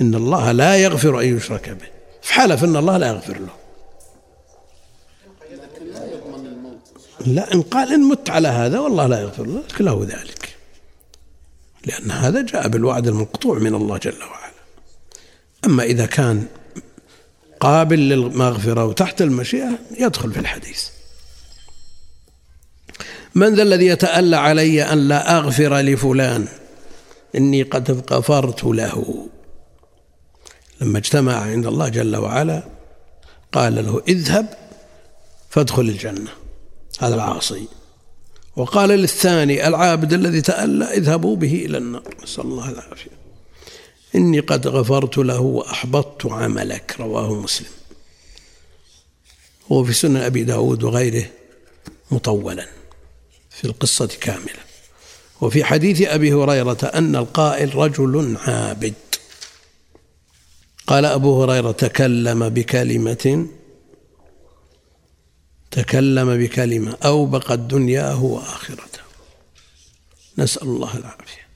[0.00, 1.86] إن الله لا يغفر أن يشرك به.
[2.22, 3.61] فحلف إن الله لا يغفر له.
[7.26, 10.56] لا إن قال إن مت على هذا والله لا يغفر لك له ذلك.
[11.86, 14.52] لأن هذا جاء بالوعد المقطوع من الله جل وعلا.
[15.64, 16.46] أما إذا كان
[17.60, 20.84] قابل للمغفرة وتحت المشيئة يدخل في الحديث.
[23.34, 26.48] من ذا الذي يتألى علي أن لا أغفر لفلان؟
[27.36, 29.26] إني قد غفرت له.
[30.80, 32.62] لما اجتمع عند الله جل وعلا
[33.52, 34.46] قال له اذهب
[35.50, 36.41] فادخل الجنة.
[37.02, 37.68] هذا العاصي.
[38.56, 42.14] وقال للثاني العابد الذي تألى اذهبوا به إلى النار.
[42.22, 43.10] نسأل الله العافية.
[44.14, 47.68] إني قد غفرت له وأحبطت عملك رواه مسلم.
[49.72, 51.24] هو في سنن أبي داود وغيره
[52.10, 52.66] مطولا
[53.50, 54.62] في القصة كاملة.
[55.40, 58.94] وفي حديث أبي هريرة أن القائل رجل عابد.
[60.86, 63.46] قال أبو هريرة تكلم بكلمة
[65.72, 69.00] تكلم بكلمة أوبقت دنياه وآخرته
[70.38, 71.46] نسأل الله العافية.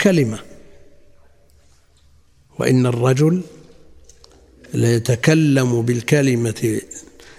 [0.00, 0.38] كلمة.
[2.58, 3.42] وإن الرجل
[4.74, 6.80] ليتكلم بالكلمة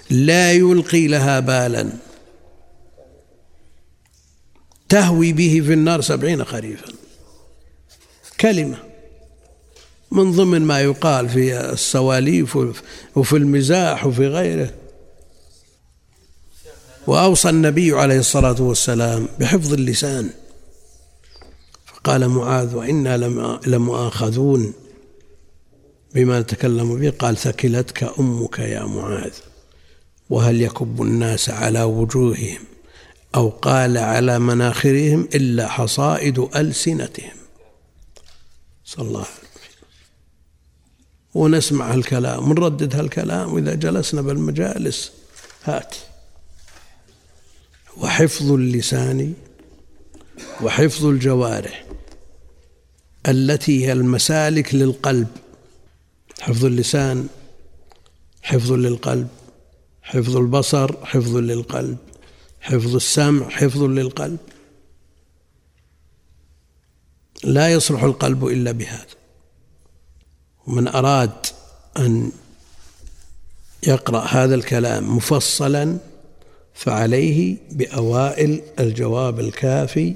[0.10, 1.90] لا يلقي لها بالا.
[4.90, 6.88] تهوي به في النار سبعين خريفا.
[8.40, 8.78] كلمة.
[10.12, 12.58] من ضمن ما يقال في السواليف
[13.16, 14.74] وفي المزاح وفي غيره.
[17.10, 20.30] وأوصى النبي عليه الصلاة والسلام بحفظ اللسان.
[21.86, 23.18] فقال معاذ وإنا
[23.68, 24.74] لمؤاخذون
[26.16, 27.10] بما نتكلم به.
[27.10, 29.34] قال ثكلتك أمك يا معاذ
[30.30, 32.60] وهل يكب الناس على وجوههم
[33.36, 37.38] أو قال على مناخرهم إلا حصائد ألسنتهم؟
[38.86, 39.50] صلى الله عليه وسلم.
[41.34, 45.12] ونسمع هالكلام ونردد هالكلام وإذا جلسنا بالمجالس.
[45.64, 45.96] هات.
[48.00, 49.34] وحفظ اللسان
[50.62, 51.86] وحفظ الجوارح
[53.28, 55.28] التي هي المسالك للقلب.
[56.40, 57.28] حفظ اللسان
[58.42, 59.28] حفظ للقلب.
[60.02, 61.98] حفظ البصر حفظ للقلب.
[62.62, 64.40] حفظ السمع حفظ للقلب.
[67.44, 69.06] لا يصلح القلب إلا بهذا.
[70.68, 71.46] ومن أراد
[71.98, 72.32] أن
[73.88, 75.98] يقرأ هذا الكلام مفصلا
[76.80, 80.16] فعليه بأوائل الجواب الكافي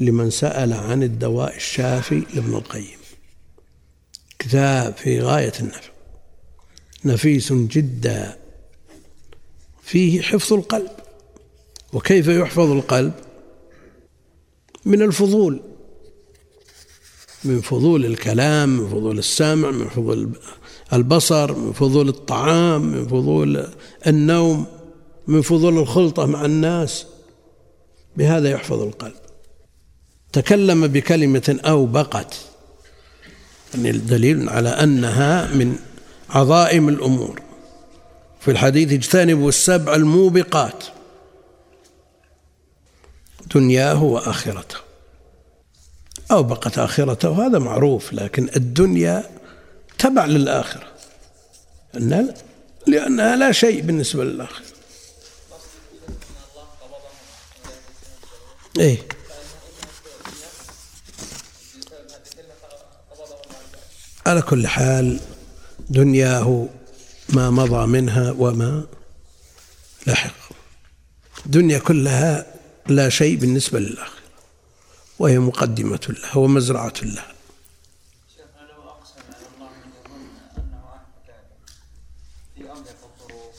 [0.00, 2.98] لمن سأل عن الدواء الشافي لابن القيم.
[4.38, 5.90] كتاب في غاية النفع
[7.04, 8.36] نفيس جدا
[9.82, 10.90] فيه حفظ القلب.
[11.92, 13.12] وكيف يحفظ القلب؟
[14.84, 15.60] من الفضول
[17.44, 20.30] من فضول الكلام من فضول السمع من فضول
[20.92, 23.68] البصر من فضول الطعام من فضول
[24.06, 24.73] النوم.
[25.26, 27.06] من فضول الخلطة مع الناس
[28.16, 29.14] بهذا يحفظ القلب.
[30.32, 32.36] تكلم بكلمة أو بقت
[33.74, 35.76] يعني دليل على أنها من
[36.30, 37.42] عظائم الأمور.
[38.40, 40.84] في الحديث اجتنبوا السبع الموبقات
[43.54, 44.76] دنياه وآخرته.
[46.30, 49.30] أو بقت آخرته هذا معروف لكن الدنيا
[49.98, 50.86] تبع للآخرة.
[52.86, 54.73] لأنها لا شيء بالنسبة للآخرة.
[58.78, 58.98] إيه.
[64.26, 65.20] على كل حال
[65.90, 66.68] دنياه
[67.28, 68.86] ما مضى منها وما
[70.06, 70.34] لحق.
[71.46, 72.46] الدنيا كلها
[72.86, 74.22] لا شيء بالنسبة للآخرة
[75.18, 77.34] وهي مقدمة لها ومزرعة لها
[78.70, 80.26] لو اقسم على الله من يظن
[80.58, 81.34] انه احد
[82.54, 83.54] في أمر الظروف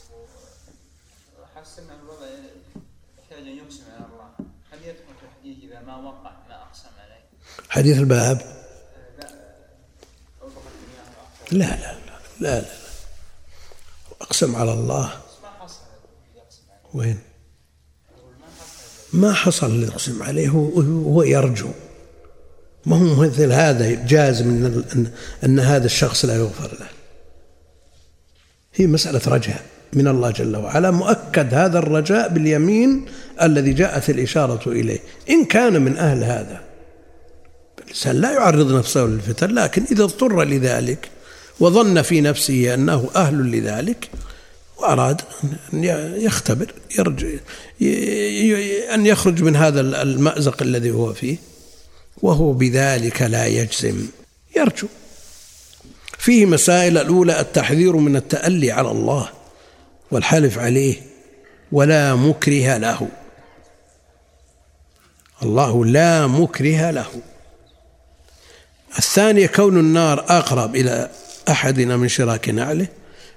[1.42, 2.28] وحس ان الوضع
[3.20, 4.30] يحتاج ان يقسم على الله
[4.72, 7.26] هل يدخل في الحديث اذا ما وقع ما اقسم عليه؟
[7.76, 8.42] حديث الباب؟
[11.52, 12.66] لا لا لا لا, لا.
[14.22, 15.12] أقسم على الله.
[16.94, 17.20] وين؟
[19.14, 21.70] ما حصل اللي يقسم عليه هو, يرجو.
[22.86, 25.12] ما هو مثل هذا جازم أن,
[25.44, 26.88] أن هذا الشخص لا يغفر له.
[28.76, 30.92] هي مسألة رجاء من الله جل وعلا.
[30.92, 33.06] مؤكد هذا الرجاء باليمين
[33.42, 35.00] الذي جاءت الإشارة إليه.
[35.30, 36.75] إن كان من أهل هذا.
[37.86, 41.10] الإنسان لا يعرض نفسه للفتن لكن إذا اضطر لذلك
[41.60, 44.10] وظن في نفسه أنه أهل لذلك
[44.78, 45.22] وأراد
[45.74, 45.84] أن
[46.16, 47.28] يختبر يرجع
[48.94, 51.38] أن يخرج من هذا المأزق الذي هو فيه
[52.22, 54.08] وهو بذلك لا يجزم.
[54.56, 54.88] يرجو.
[56.18, 59.30] فيه مسائل الأولى التحذير من التألي على الله
[60.12, 61.02] والحلف عليه
[61.72, 63.08] ولا مكره له.
[65.44, 67.08] الله لا مكره له.
[68.98, 71.10] الثانية كون النار أقرب إلى
[71.50, 72.88] أحدنا من شراك نعله.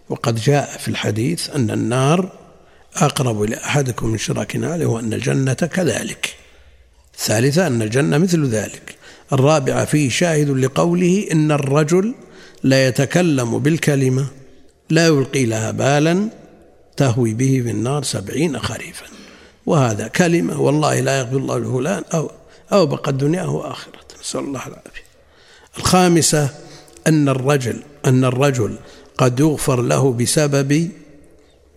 [0.09, 2.33] وقد جاء في الحديث أن النار
[2.97, 6.35] أقرب إلى أحدكم من شراك نعله وأن الجنة كذلك.
[7.15, 8.95] الثالثة أن الجنة مثل ذلك.
[9.33, 12.15] الرابعة فيه شاهد لقوله إن الرجل
[12.63, 14.27] لا يتكلم بالكلمة
[14.91, 16.29] لا يلقي لها بالا
[16.97, 19.07] تهوي به في النار سبعين خريفا.
[19.67, 22.31] وهذا كلمة والله لا يغفر الله لفلان أو
[22.73, 25.08] أو بقى دنياه وآخرته نسأل الله العافية.
[25.79, 26.51] الخامسة
[27.07, 28.77] أن الرجل أن الرجل
[29.19, 30.91] قد يغفر له بسبب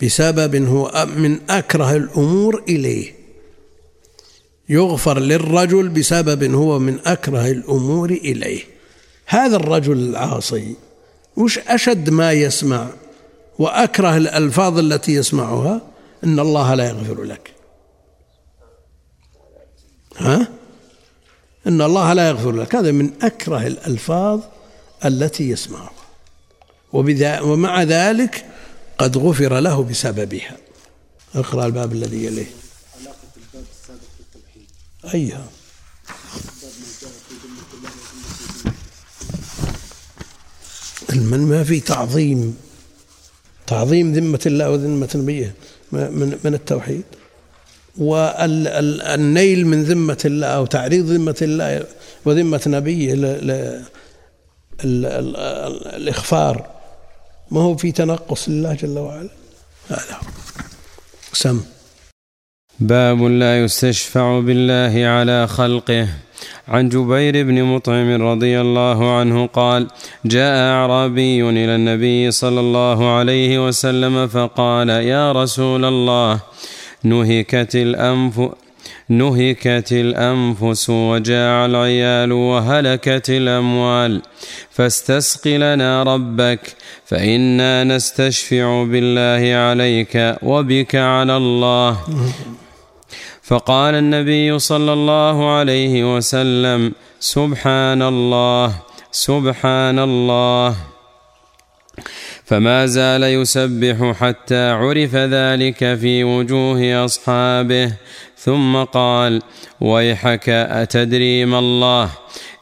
[0.04, 3.14] بسبب هو من أكره الأمور إليه.
[4.70, 8.64] يغفر للرجل بسبب هو من أكره الأمور إليه.
[9.26, 10.76] هذا الرجل العاصي
[11.38, 12.88] وش أشد ما يسمع
[13.60, 15.82] وأكره الألفاظ التي يسمعها؟
[16.24, 17.52] إن الله لا يغفر لك.
[20.18, 20.48] ها؟
[21.72, 22.76] إن الله لا يغفر لك.
[22.76, 24.40] هذا من أكره الألفاظ
[25.06, 25.92] التي يسمعها.
[27.42, 28.46] ومع ذلك
[28.98, 30.58] قد غفر له بسببها.
[31.36, 32.52] اقرأ الباب الذي يليه.
[33.02, 34.68] علاقة الباب السابق بالتوحيد
[35.14, 35.46] أيها.
[41.10, 42.58] من ما في تعظيم.
[43.68, 45.56] تعظيم ذمة الله وذمة نبيه.
[45.92, 47.04] من التوحيد.
[47.98, 51.84] والنيل من ذمة الله أو تعريض ذمة الله
[52.26, 53.14] وذمة نبيه
[54.84, 56.66] الإخفار
[57.52, 59.30] ما هو في تنقص لله جل وعلا؟
[59.90, 60.18] هذا
[61.34, 61.62] سم.
[62.80, 66.08] باب لا يستشفع بالله على خلقه.
[66.68, 69.88] عن جبير بن مطعم رضي الله عنه قال
[70.26, 76.42] جاء أعرابي إلى النبي صلى الله عليه وسلم فقال يا رسول الله
[77.04, 78.42] نهكت الانف
[79.10, 84.22] نهكت الأنفس وجاع العيال وهلكت الأموال.
[84.72, 86.76] فاستسق لنا ربك
[87.06, 91.98] فإنا نستشفع بالله عليك وبك على الله.
[93.44, 98.76] فقال النبي صلى الله عليه وسلم سبحان الله
[99.12, 100.91] سبحان الله.
[102.52, 107.94] فما زال يسبح حتى عرف ذلك في وجوه أصحابه.
[108.38, 109.42] ثم قال
[109.82, 112.10] ويحك أتدري ما الله؟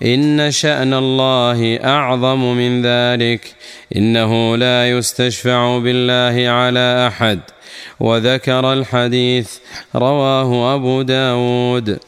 [0.03, 3.55] إن شأن الله أعظم من ذلك.
[3.95, 7.39] إنه لا يستشفع بالله على أحد.
[7.99, 9.51] وذكر الحديث
[9.95, 11.99] رواه أبو داود.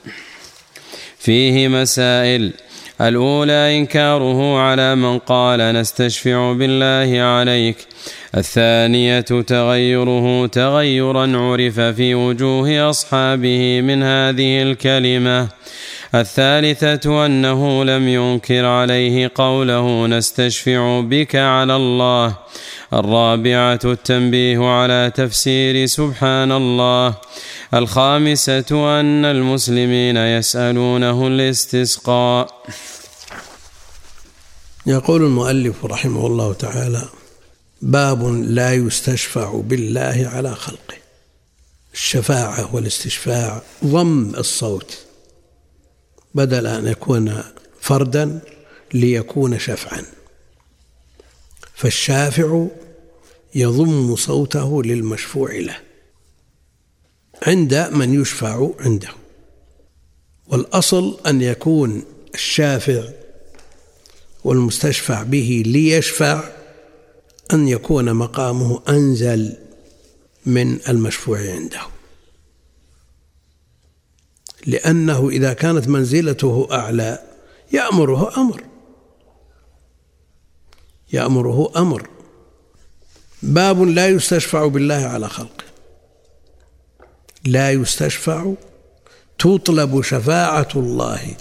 [1.20, 2.54] فيه مسائل
[3.02, 7.78] الأولى إنكاره على من قال نستشفع بالله عليك.
[8.38, 15.48] الثانية تغيره تغيرا عرف في وجوه أصحابه من هذه الكلمة.
[16.16, 22.36] الثالثة أنه لم ينكر عليه قوله نستشفع بك على الله.
[22.94, 27.14] الرابعة التنبيه على تفسير سبحان الله.
[27.74, 32.66] الخامسة أن المسلمين يسألونه الاستسقاء.
[34.86, 37.10] يقول المؤلف رحمه الله تعالى
[37.82, 40.98] باب لا يستشفع بالله على خلقه.
[41.94, 44.98] الشفاعة والاستشفاع ضم الصوت.
[46.36, 47.44] بدل أن يكون
[47.82, 48.40] فردا
[48.94, 50.04] ليكون شفعا.
[51.76, 52.68] فالشافع
[53.56, 55.91] يضم صوته للمشفوع له.
[57.44, 59.10] عند من يشفع عنده.
[60.48, 63.04] والأصل أن يكون الشافع
[64.44, 66.44] والمستشفع به ليشفع
[67.54, 69.58] أن يكون مقامه أنزل
[70.46, 71.82] من المشفوع عنده.
[74.66, 77.24] لأنه إذا كانت منزلته أعلى
[77.72, 78.64] يأمره أمر.
[81.14, 82.10] يأمره أمر.
[83.44, 85.71] باب لا يستشفع بالله على خلقه.
[87.46, 88.54] لا يستشفع
[89.40, 91.36] تطلب شفاعة الله.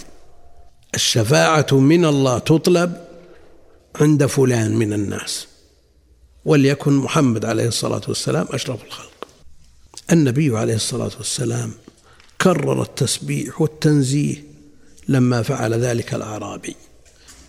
[0.95, 2.93] الشفاعة من الله تطلب
[3.95, 5.47] عند فلان من الناس.
[6.45, 9.27] وليكن محمد عليه الصلاة والسلام أشرف الخلق.
[10.11, 11.71] النبي عليه الصلاة والسلام
[12.41, 14.43] كرر التسبيح والتنزيه
[15.07, 16.75] لما فعل ذلك الأعرابي.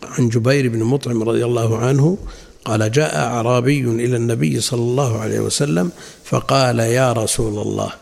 [0.02, 2.18] عن جبير بن مطعم رضي الله عنه
[2.64, 5.90] قال جاء أعرابي إلى النبي صلى الله عليه وسلم
[6.24, 8.01] فقال يا رسول الله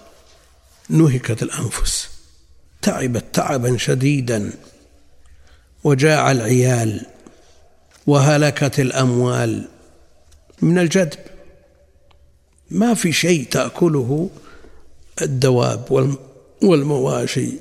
[0.90, 2.08] نهكت الأنفس
[2.82, 4.52] تعبت تعبا شديدا
[5.84, 7.06] وجاع العيال
[8.06, 9.68] وهلكت الأموال.
[10.62, 11.18] من الجدب
[12.70, 14.30] ما في شيء تأكله
[15.22, 16.16] الدواب
[16.62, 17.52] والمواشي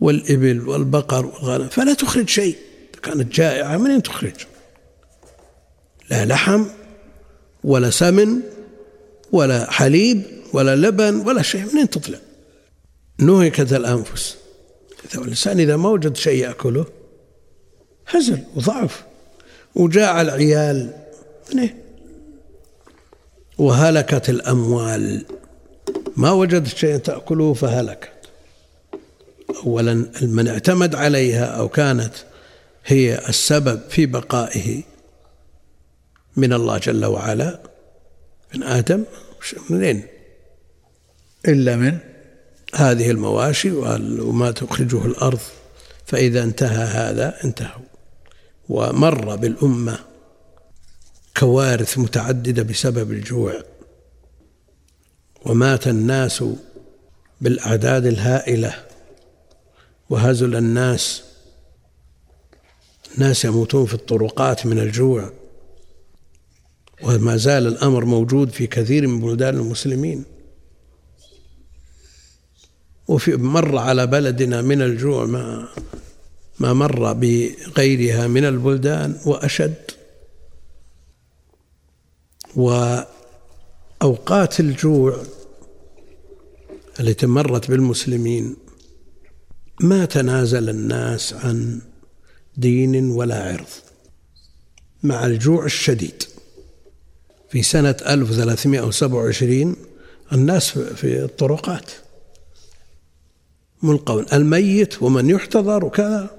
[0.00, 1.68] والإبل والبقر والغنم.
[1.68, 2.56] فلا تخرج شيء.
[3.02, 4.34] كانت جائعة منين تخرج؟
[6.10, 6.64] لا لحم
[7.64, 8.40] ولا سمن
[9.32, 10.22] ولا حليب
[10.52, 11.72] ولا لبن ولا شيء.
[11.72, 12.18] منين تطلع؟
[13.18, 14.36] نهكت الأنفس.
[15.14, 16.86] الإنسان إذا ما وجد شيء يأكله
[18.08, 19.04] هزل وضعف.
[19.74, 20.92] وجاع العيال
[23.58, 25.24] وهلكت الأموال.
[26.16, 28.10] ما وجدت شيء تأكله فهلكت.
[29.66, 32.14] أولا من اعتمد عليها أو كانت
[32.86, 34.82] هي السبب في بقائه
[36.36, 37.60] من الله جل وعلا
[38.54, 39.04] من آدم
[39.70, 40.06] منين؟
[41.48, 41.98] إلا من
[42.76, 43.70] هذه المواشي
[44.20, 45.40] وما تخرجه الأرض
[46.06, 47.84] فإذا انتهى هذا انتهوا.
[48.68, 49.98] ومر بالأمة
[51.36, 53.54] كوارث متعددة بسبب الجوع.
[55.46, 56.44] ومات الناس
[57.40, 58.74] بالأعداد الهائلة.
[60.10, 61.22] وهزل الناس.
[63.14, 65.30] الناس يموتون في الطرقات من الجوع.
[67.02, 70.35] وما زال الأمر موجود في كثير من بلدان المسلمين.
[73.08, 75.68] وفي مر على بلدنا من الجوع ما
[76.58, 79.74] ما مر بغيرها من البلدان وأشد.
[82.56, 85.22] وأوقات الجوع
[87.00, 88.56] التي مرت بالمسلمين
[89.80, 91.80] ما تنازل الناس عن
[92.56, 93.66] دين ولا عرض.
[95.02, 96.22] مع الجوع الشديد
[97.50, 99.76] في سنة 1327
[100.32, 101.90] الناس في الطرقات.
[103.82, 104.26] ملقون.
[104.32, 106.30] الميت ومن يحتضر وكذا.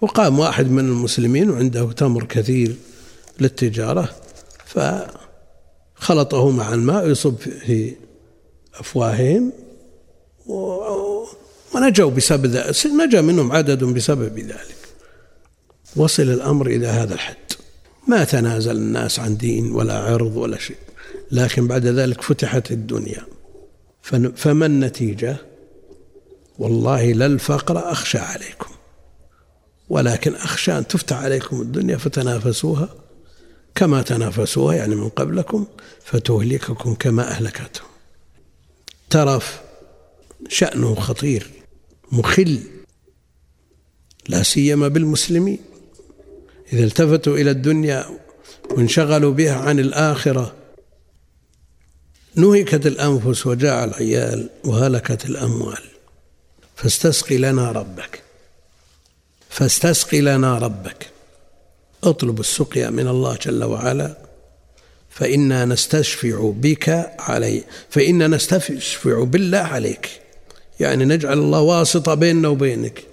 [0.00, 2.74] وقام واحد من المسلمين وعنده تمر كثير
[3.40, 4.16] للتجارة
[5.96, 7.94] فخلطه مع الماء يصب في
[8.74, 9.52] أفواههم
[11.74, 14.76] ونجوا بسبب ذلك نجا منهم عدد بسبب ذلك.
[15.96, 17.36] وصل الأمر إلى هذا الحد.
[18.08, 20.76] ما تنازل الناس عن دين ولا عرض ولا شيء.
[21.30, 23.22] لكن بعد ذلك فتحت الدنيا.
[24.36, 25.36] فما النتيجة؟
[26.58, 28.70] والله لا الفقر أخشى عليكم
[29.88, 32.88] ولكن أخشى أن تفتح عليكم الدنيا فتنافسوها
[33.74, 35.66] كما تنافسوها يعني من قبلكم
[36.04, 37.88] فتهلككم كما أهلكتهم
[39.10, 39.60] ترف
[40.48, 41.50] شأنه خطير
[42.12, 42.60] مخل
[44.28, 45.58] لا سيما بالمسلمين.
[46.72, 48.06] إذا التفتوا إلى الدنيا
[48.70, 50.54] وانشغلوا بها عن الآخرة
[52.34, 55.87] نهكت الأنفس وجاع العيال وهلكت الأموال.
[56.78, 58.22] فاستسقي لنا ربك.
[59.50, 61.06] فاستسقي لنا ربك.
[62.04, 64.16] اطلب السقيا من الله جل وعلا.
[65.10, 70.20] فإنا نستشفع بك علي فإنا نستشفع بالله عليك.
[70.80, 73.04] يعني نجعل الله واسطة بيننا وبينك.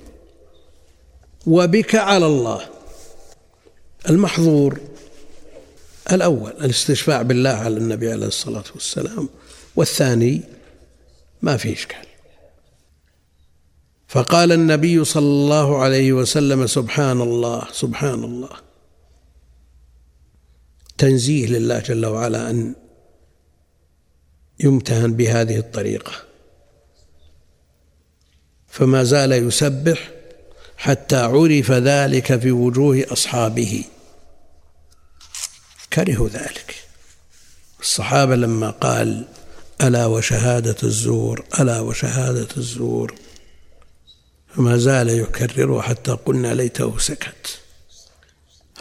[1.46, 2.70] وبك على الله.
[4.10, 4.80] المحظور
[6.12, 9.30] الأول الاستشفاع بالله على النبي عليه الصلاة والسلام.
[9.76, 10.42] والثاني
[11.42, 12.05] ما في إشكال.
[14.08, 18.50] فقال النبي صلى الله عليه وسلم سبحان الله سبحان الله.
[20.98, 22.76] تنزيه لله جل وعلا أن
[24.60, 26.12] يمتهن بهذه الطريقة.
[28.68, 30.12] فما زال يسبح
[30.78, 33.84] حتى عرف ذلك في وجوه أصحابه.
[35.94, 36.76] كرهوا ذلك.
[37.82, 39.26] الصحابة لما قال
[39.82, 43.16] ألا وشهادة الزور ألا وشهادة الزور
[44.56, 47.60] فما زال يكرره حتى قلنا ليته سكت.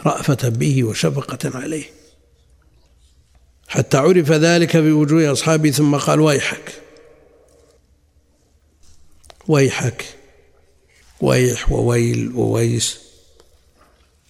[0.05, 1.85] رأفة به وشفقة عليه.
[3.67, 6.81] حتى عرف ذلك في وجوه أصحابه ثم قال ويحك
[9.47, 10.05] ويحك
[11.21, 12.99] ويح وويل وويس.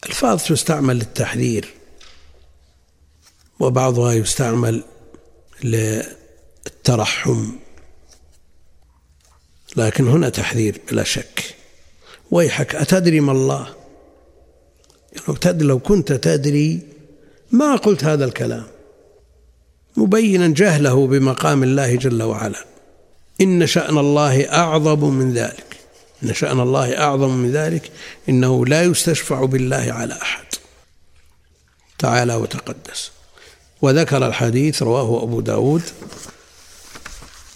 [0.05, 1.73] ألفاظ تستعمل للتحذير
[3.59, 4.83] وبعضها يستعمل
[5.63, 7.51] للترحم.
[9.77, 11.55] لكن هنا تحذير بلا شك.
[12.31, 13.67] ويحك أتدري ما الله؟
[15.45, 16.79] لو كنت تدري
[17.51, 18.65] ما قلت هذا الكلام.
[19.97, 22.65] مبينا جهله بمقام الله جل وعلا.
[23.41, 25.77] إن شأن الله أعظم من ذلك.
[26.23, 27.91] إن شأن الله أعظم من ذلك.
[28.29, 30.45] إنه لا يستشفع بالله على أحد.
[31.99, 33.11] تعالى وتقدس.
[33.81, 35.81] وذكر الحديث رواه أبو داود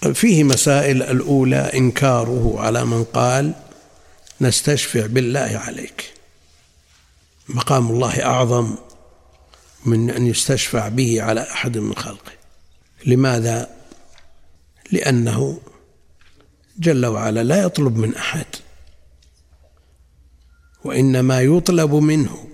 [0.00, 3.54] فيه مسائل الأولى إنكاره على من قال
[4.40, 6.12] نستشفع بالله عليك.
[7.48, 8.76] مقام الله أعظم
[9.84, 12.32] من أن يستشفع به على أحد من خلقه.
[13.06, 13.70] لماذا؟
[14.92, 15.60] لأنه
[16.78, 18.46] جل وعلا لا يطلب من أحد
[20.84, 22.46] وإنما يطلب منه.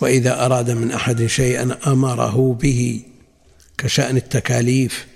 [0.00, 3.02] وإذا أراد من أحد شيئا أمره به
[3.78, 5.09] كشأن التكاليف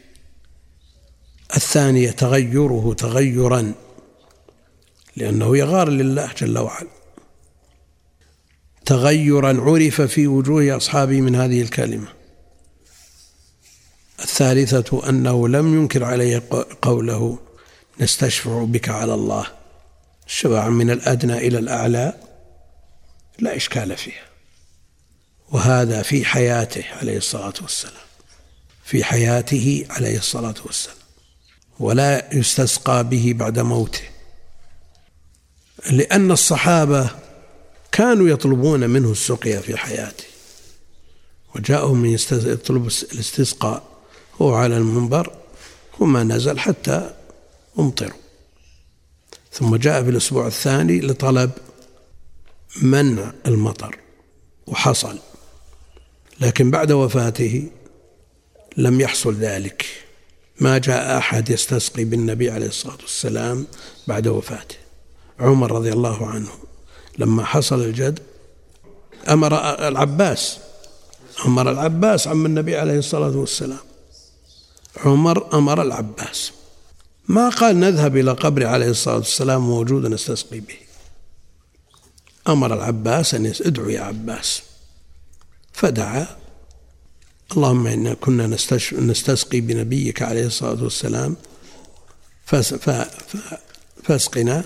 [1.57, 3.75] الثانية تغيره تغيرا
[5.17, 6.89] لأنه يغار لله جل وعلا.
[8.87, 12.09] تغيرا عرف في وجوه أصحابه من هذه الكلمة.
[14.21, 16.43] الثالثة أنه لم ينكر عليه
[16.83, 17.39] قوله
[18.01, 19.47] نستشفع بك على الله.
[20.27, 22.15] الشفاعة من الأدنى إلى الأعلى
[23.39, 24.25] لا إشكال فيها.
[25.53, 28.05] وهذا في حياته عليه الصلاة والسلام.
[28.85, 31.04] في حياته عليه الصلاة والسلام.
[31.81, 34.03] ولا يستسقى به بعد موته.
[35.91, 37.11] لأن الصحابة
[37.93, 40.25] كانوا يطلبون منه السقيا في حياته.
[41.55, 43.83] وجاءهم من يطلب الاستسقاء
[44.43, 45.33] هو على المنبر
[46.01, 47.15] وما نزل حتى
[47.79, 48.19] أمطروا.
[49.53, 51.51] ثم جاء في الأسبوع الثاني لطلب
[52.83, 53.99] منع المطر
[54.67, 55.19] وحصل.
[56.41, 57.69] لكن بعد وفاته
[58.77, 60.04] لم يحصل ذلك.
[60.61, 63.67] ما جاء أحد يستسقي بالنبي عليه الصلاة والسلام
[64.07, 64.77] بعد وفاته.
[65.41, 66.49] عمر رضي الله عنه
[67.19, 68.21] لما حصل الجد
[69.29, 69.55] أمر
[69.89, 70.59] العباس
[71.47, 73.79] أمر العباس عم النبي عليه الصلاة والسلام.
[75.05, 76.53] عمر أمر العباس.
[77.29, 80.77] ما قال نذهب إلى قبر عليه الصلاة والسلام موجودا نستسقي به.
[82.49, 84.63] أمر العباس أن ادعو يا عباس.
[85.73, 86.27] فدعا
[87.53, 88.57] اللهم إنا كنا
[88.93, 91.37] نستسقي بنبيك عليه الصلاة والسلام
[94.03, 94.65] فاسقنا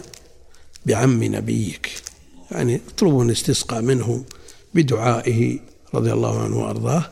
[0.87, 2.03] بعم نبيك.
[2.51, 4.25] يعني اطلبوا الاستسقاء منه
[4.75, 5.59] بدعائه
[5.95, 7.11] رضي الله عنه وأرضاه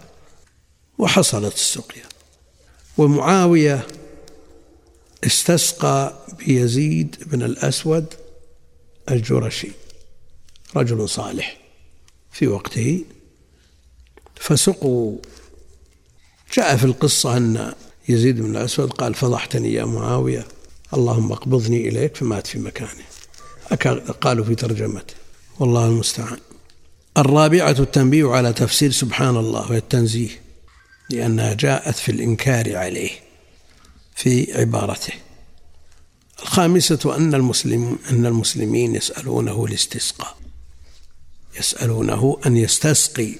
[0.98, 2.04] وحصلت السقيا.
[2.98, 3.86] ومعاوية
[5.24, 8.14] استسقى بيزيد بن الأسود
[9.10, 9.70] الجرشي
[10.76, 11.58] رجل صالح
[12.32, 13.04] في وقته
[14.36, 15.18] فسقوا
[16.56, 17.72] جاء في القصة أن
[18.08, 20.46] يزيد بن الأسود قال فضحتني يا معاوية
[20.94, 23.04] اللهم اقبضني إليك فمات في مكانه
[24.20, 25.14] قالوا في ترجمته
[25.58, 26.38] والله المستعان.
[27.18, 30.40] الرابعة التنبيه على تفسير سبحان الله والتنزيه
[31.10, 33.10] لأنها جاءت في الإنكار عليه
[34.14, 35.12] في عبارته.
[36.42, 40.36] الخامسة أن المسلم أن المسلمين يسألونه الاستسقاء
[41.58, 43.34] يسألونه أن يستسقي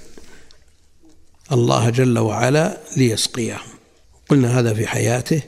[1.51, 3.67] الله جل وعلا ليسقيهم
[4.29, 5.41] قلنا هذا في حياته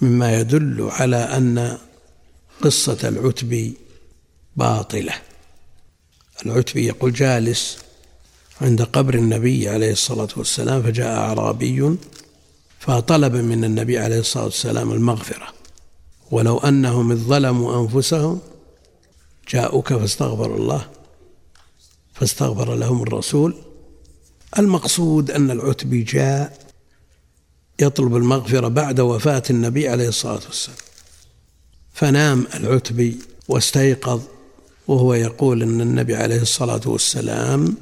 [0.00, 1.78] مما يدل على أن
[2.62, 3.74] قصة العتبي
[4.56, 5.12] باطلة.
[6.46, 7.78] العتبي يقول جالس
[8.60, 11.96] عند قبر النبي عليه الصلاة والسلام فجاء أعرابي
[12.78, 15.46] فطلب من النبي عليه الصلاة والسلام المغفرة.
[16.30, 18.40] ولو أنهم إذ ظلموا أنفسهم
[19.48, 20.86] جاءوك فاستغفر الله
[22.14, 23.54] فاستغفر لهم الرسول
[24.58, 26.58] المقصود أن العتبي جاء
[27.80, 30.78] يطلب المغفرة بعد وفاة النبي عليه الصلاة والسلام.
[31.92, 33.18] فنام العتبي
[33.48, 34.22] واستيقظ
[34.88, 37.76] وهو يقول أن النبي عليه الصلاة والسلام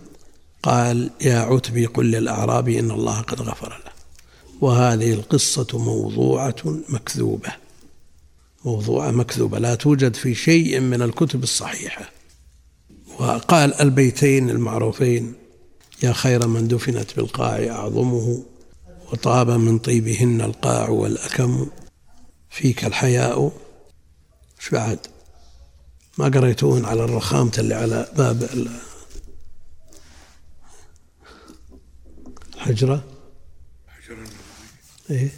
[0.63, 3.93] قال يا عتبي قل للأعرابي إن الله قد غفر له.
[4.61, 6.57] وهذه القصة موضوعة
[6.89, 7.53] مكذوبة.
[8.65, 12.11] موضوعة مكذوبة لا توجد في شيء من الكتب الصحيحة.
[13.19, 15.35] وقال البيتين المعروفين
[16.03, 18.45] يا خير من دفنت بالقاع أعظمه
[19.13, 21.71] وطاب من طيبهن القاع والأكم.
[22.51, 23.53] فيك الحياء.
[24.61, 25.07] إيش بعد؟
[26.19, 28.69] ما قريتون على الرخامة اللي على باب
[32.57, 33.05] الحجرة؟
[35.11, 35.31] إيه.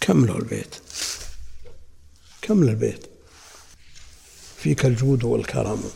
[0.00, 0.74] كملوا البيت
[2.42, 3.06] كمل البيت
[4.56, 5.90] فيك الجود والكرم.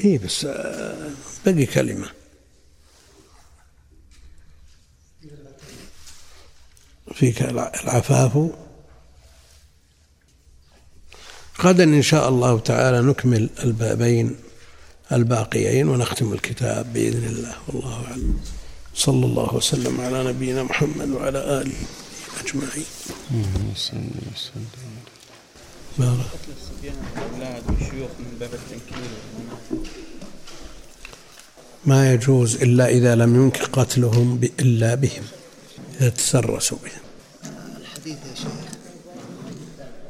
[0.00, 1.10] إيه بس آه،
[1.46, 2.10] بقي كلمة.
[7.14, 8.50] فيك العفاف.
[11.60, 14.36] غدا إن شاء الله تعالى نكمل البابين
[15.12, 17.54] الباقيين ونختم الكتاب بإذن الله.
[17.68, 18.40] والله أعلم.
[18.94, 21.76] صلى الله وسلم على نبينا محمد وعلى آله
[22.40, 22.84] أجمعين.
[25.98, 26.26] بارك.
[26.84, 29.10] الأولاد والشيوخ من باب التنكيل
[31.86, 35.22] ما يجوز إلا إذا لم يمكن قتلهم إلا بهم
[36.00, 37.02] يتسرسوا بهم.
[37.80, 38.70] الحديث يا شيخ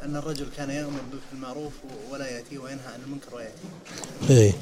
[0.04, 1.00] أن الرجل كان يأمر
[1.32, 1.72] بالمعروف
[2.10, 3.68] ولا يأتي وينهى عن المنكر ويأتي.
[4.30, 4.52] إيه.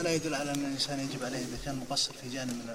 [0.00, 2.70] ألا يدل على أن الإنسان يجب عليه إذا كان مقصر في جانب من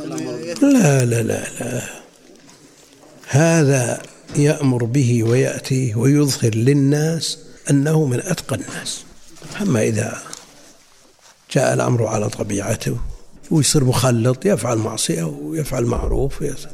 [0.00, 1.82] الأمور؟ لا لا لا لا.
[3.26, 4.02] هذا
[4.36, 7.38] يأمر به ويأتي ويظهر للناس
[7.70, 9.04] أنه من أتقى الناس
[9.60, 10.22] أما إذا
[11.50, 12.98] جاء الأمر على طبيعته
[13.50, 16.70] ويصير مخلط يفعل معصية ويفعل معروف ويصير.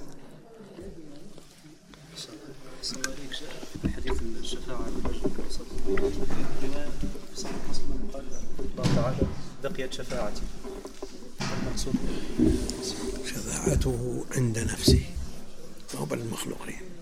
[9.65, 10.43] بقيت شفاعتي
[13.27, 15.03] شفاعته عند نفسه
[15.95, 16.94] وهو بل المخلوقين